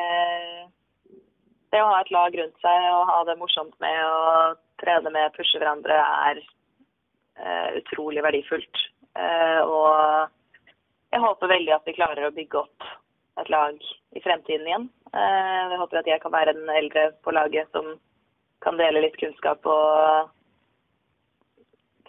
det 1.74 1.82
å 1.82 1.90
ha 1.90 2.00
et 2.02 2.12
lag 2.14 2.36
rundt 2.38 2.62
seg 2.62 2.88
og 2.92 3.08
ha 3.10 3.20
det 3.26 3.38
morsomt 3.40 3.74
med 3.82 3.98
å 4.06 4.54
trene 4.82 5.10
med, 5.14 5.32
pushe 5.34 5.58
hverandre, 5.58 5.96
er 6.30 6.40
uh, 7.40 7.68
utrolig 7.80 8.22
verdifullt. 8.24 8.82
Uh, 9.18 9.60
og 9.66 11.14
jeg 11.14 11.22
håper 11.24 11.52
veldig 11.54 11.74
at 11.74 11.88
vi 11.88 11.96
klarer 11.96 12.28
å 12.28 12.34
bygge 12.34 12.60
opp 12.62 12.86
et 13.42 13.50
lag 13.50 13.78
i 14.14 14.22
fremtiden 14.22 14.68
igjen. 14.70 14.86
Uh, 15.10 15.74
jeg 15.74 15.80
håper 15.82 16.00
at 16.00 16.10
jeg 16.12 16.22
kan 16.22 16.34
være 16.34 16.54
den 16.54 16.70
eldre 16.78 17.08
på 17.26 17.34
laget 17.34 17.70
som 17.74 17.96
kan 18.64 18.78
dele 18.78 19.02
litt 19.02 19.18
kunnskap 19.20 19.66
og 19.66 20.30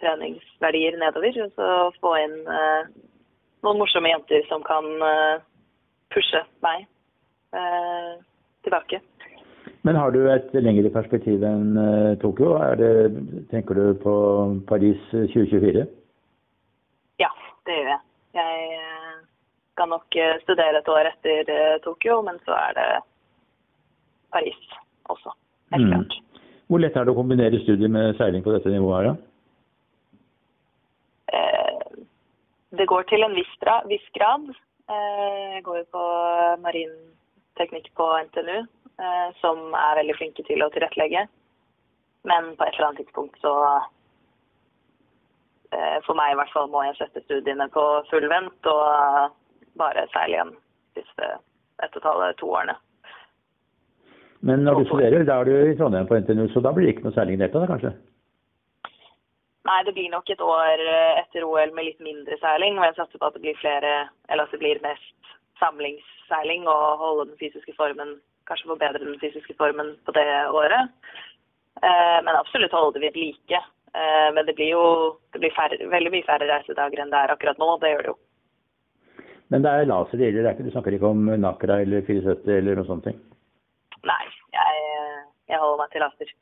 treningsverdier 0.00 0.98
nedover. 1.00 1.42
Og 1.42 1.58
så 1.58 1.72
få 1.98 2.14
inn 2.22 2.38
noen 2.46 3.80
morsomme 3.80 4.08
jenter 4.08 4.46
som 4.48 4.64
kan 4.64 4.86
pushe 6.14 6.40
meg 6.64 6.86
tilbake. 8.64 9.02
Men 9.86 9.94
har 9.94 10.10
du 10.10 10.24
et 10.26 10.48
lengre 10.58 10.90
perspektiv 10.90 11.44
enn 11.46 11.76
uh, 11.78 12.16
Tokyo? 12.18 12.56
Det, 12.80 12.90
tenker 13.52 13.78
du 13.78 13.84
på 14.02 14.14
Paris 14.66 14.98
2024? 15.12 15.84
Ja, 17.22 17.28
det 17.68 17.76
gjør 17.76 17.90
jeg. 17.92 18.00
Jeg 18.34 18.80
uh, 18.80 19.20
skal 19.76 19.92
nok 19.92 20.18
studere 20.42 20.80
et 20.80 20.90
år 20.90 21.10
etter 21.12 21.52
Tokyo, 21.84 22.18
men 22.26 22.40
så 22.48 22.56
er 22.58 22.74
det 22.80 22.88
Paris 24.34 24.58
også. 25.14 25.36
Helt 25.76 25.86
mm. 25.86 25.92
klart. 25.94 26.18
Hvor 26.66 26.82
lett 26.82 26.98
er 26.98 27.06
det 27.06 27.14
å 27.14 27.20
kombinere 27.20 27.62
studier 27.62 27.92
med 27.92 28.16
seiling 28.18 28.42
på 28.42 28.56
dette 28.56 28.72
nivået 28.72 28.98
her, 28.98 29.12
da? 29.12 29.16
det 32.76 32.84
går 32.90 33.06
til 33.08 33.22
en 33.24 33.34
viss, 33.36 33.52
viss 33.88 34.08
grad. 34.18 34.50
Jeg 34.90 35.62
går 35.64 35.84
på 35.94 36.02
marinteknikk 36.60 37.88
på 37.96 38.08
NTNU, 38.26 38.58
Eh, 38.58 38.85
som 39.42 39.74
er 39.76 39.98
veldig 39.98 40.14
flinke 40.16 40.44
til 40.46 40.62
å 40.64 40.70
tilrettelegge. 40.72 41.26
Men 42.26 42.56
på 42.56 42.64
et 42.64 42.74
eller 42.74 42.88
annet 42.88 43.04
tidspunkt 43.04 43.38
så 43.40 43.52
eh, 45.70 45.98
For 46.06 46.18
meg 46.18 46.32
i 46.32 46.38
hvert 46.40 46.54
fall 46.54 46.70
må 46.72 46.82
jeg 46.88 46.98
sette 46.98 47.22
studiene 47.26 47.68
på 47.74 47.84
full 48.10 48.26
vent 48.32 48.70
og 48.72 49.36
bare 49.78 50.06
seile 50.14 50.34
igjen 50.34 50.52
de 50.96 51.04
siste 51.04 51.30
ett 51.84 51.94
og 51.94 52.00
et 52.00 52.08
halvt 52.08 52.40
to 52.40 52.50
årene. 52.50 52.76
Men 54.46 54.64
når 54.64 54.80
du 54.80 54.84
studerer, 54.88 55.24
da 55.28 55.38
er 55.40 55.48
du 55.48 55.54
i 55.54 55.76
Trondheim 55.78 56.06
på 56.08 56.18
NTNU, 56.22 56.46
så 56.52 56.62
da 56.64 56.72
blir 56.74 56.86
det 56.86 56.96
ikke 56.96 57.06
noe 57.06 57.16
seiling 57.16 57.38
i 57.38 57.42
det 57.42 57.50
da 57.52 57.66
kanskje? 57.68 57.92
Nei, 59.66 59.80
det 59.86 59.94
blir 59.96 60.12
nok 60.12 60.30
et 60.30 60.42
år 60.44 60.82
eh, 60.82 61.20
etter 61.20 61.44
OL 61.44 61.72
med 61.76 61.88
litt 61.88 62.02
mindre 62.04 62.38
seiling, 62.40 62.78
og 62.78 62.86
jeg 62.86 62.96
satser 62.98 63.20
på 63.20 63.28
at 63.28 63.36
det 63.36 63.42
blir 63.44 63.58
flere, 63.60 63.92
eller 64.30 64.46
at 64.46 64.54
det 64.54 64.62
blir 64.62 64.82
mest 64.84 65.32
samlingsseiling 65.60 66.68
og 66.70 67.00
holde 67.02 67.28
den 67.30 67.40
fysiske 67.40 67.74
formen, 67.78 68.16
kanskje 68.48 68.70
forbedre 68.70 69.02
den 69.02 69.18
fysiske 69.22 69.56
formen 69.58 69.94
på 70.06 70.14
det 70.16 70.26
året. 70.54 70.92
Eh, 71.82 72.18
men 72.24 72.36
absolutt 72.36 72.74
holde 72.74 72.96
det 72.96 73.08
ved 73.08 73.18
like. 73.20 73.60
Eh, 73.96 74.28
men 74.34 74.46
det 74.46 74.56
blir 74.58 74.72
jo 74.72 74.86
det 75.32 75.42
blir 75.42 75.54
færre, 75.56 75.78
veldig 75.92 76.14
mye 76.14 76.28
færre 76.28 76.48
reisedager 76.50 77.02
enn 77.02 77.12
det 77.12 77.20
er 77.20 77.34
akkurat 77.34 77.60
nå. 77.60 77.68
Det 77.82 77.92
gjør 77.92 78.06
det 78.06 78.14
jo. 78.14 78.18
Men 79.52 79.62
det 79.62 79.72
er 79.72 79.90
laser 79.90 80.18
det 80.18 80.32
gjelder, 80.32 80.58
du 80.58 80.72
snakker 80.74 80.96
ikke 80.96 81.12
om 81.12 81.28
Nakra 81.38 81.78
eller 81.84 82.02
74 82.06 82.56
eller 82.56 82.80
noe 82.80 82.88
sånt? 82.88 83.06
Nei, 84.06 84.24
jeg, 84.56 84.80
jeg 85.52 85.60
holder 85.62 85.78
meg 85.82 85.92
til 85.92 86.02
laser. 86.02 86.32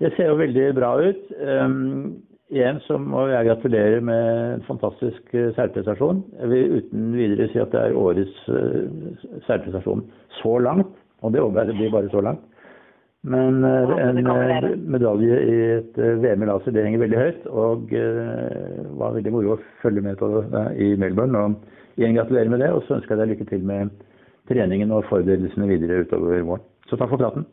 Det 0.00 0.10
ser 0.16 0.30
jo 0.32 0.40
veldig 0.40 0.66
bra 0.74 0.90
ut. 0.98 1.30
Um, 1.38 2.18
igjen 2.50 2.80
så 2.86 2.98
må 2.98 3.26
jeg 3.30 3.46
gratulere 3.48 4.00
med 4.04 4.28
en 4.56 4.62
fantastisk 4.66 5.22
særprestasjon. 5.30 5.54
seilprestasjon. 5.56 6.22
Jeg 6.40 6.50
vil 6.50 6.76
uten 6.78 7.12
videre 7.16 7.48
si 7.52 7.60
at 7.62 7.72
det 7.72 7.80
er 7.80 7.98
årets 7.98 8.38
særprestasjon 8.46 9.42
seilprestasjon 9.46 10.04
så 10.42 10.58
langt. 10.58 10.94
Og 11.22 11.32
det 11.32 11.42
håper 11.42 11.60
jeg 11.60 11.68
det 11.68 11.76
blir 11.78 11.92
bare 11.94 12.12
så 12.12 12.22
langt. 12.24 12.46
Men 13.22 13.64
uh, 13.64 13.90
en 14.00 14.22
medalje 14.88 15.40
i 15.44 15.56
et 15.76 15.98
VM 16.22 16.42
i 16.42 16.48
laser 16.48 16.72
det 16.72 16.86
henger 16.86 17.02
veldig 17.04 17.18
høyt. 17.20 17.48
Og 17.52 17.88
det 17.90 18.06
var 18.96 19.16
veldig 19.18 19.34
moro 19.34 19.56
å 19.56 19.62
følge 19.82 20.04
med 20.04 20.16
på 20.20 20.30
det 20.54 20.66
i 20.80 20.94
Melbourne. 20.96 21.44
Og 21.44 22.00
igjen 22.00 22.16
gratulerer 22.16 22.52
med 22.52 22.64
det. 22.64 22.72
Og 22.72 22.86
så 22.86 22.96
ønsker 22.98 23.14
jeg 23.14 23.22
deg 23.22 23.34
lykke 23.34 23.50
til 23.52 23.66
med 23.68 23.92
treningen 24.50 24.92
og 24.96 25.06
forberedelsene 25.10 25.68
videre 25.70 26.04
utover 26.06 26.40
våren. 26.42 26.64
Så 26.88 26.96
takk 26.96 27.12
for 27.12 27.20
praten. 27.20 27.44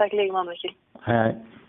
Takk 0.00 0.14
i 0.14 0.22
like 0.22 0.32
måte, 0.32 0.54
Mikkel. 0.54 0.76
Hei, 1.04 1.16
hei. 1.18 1.59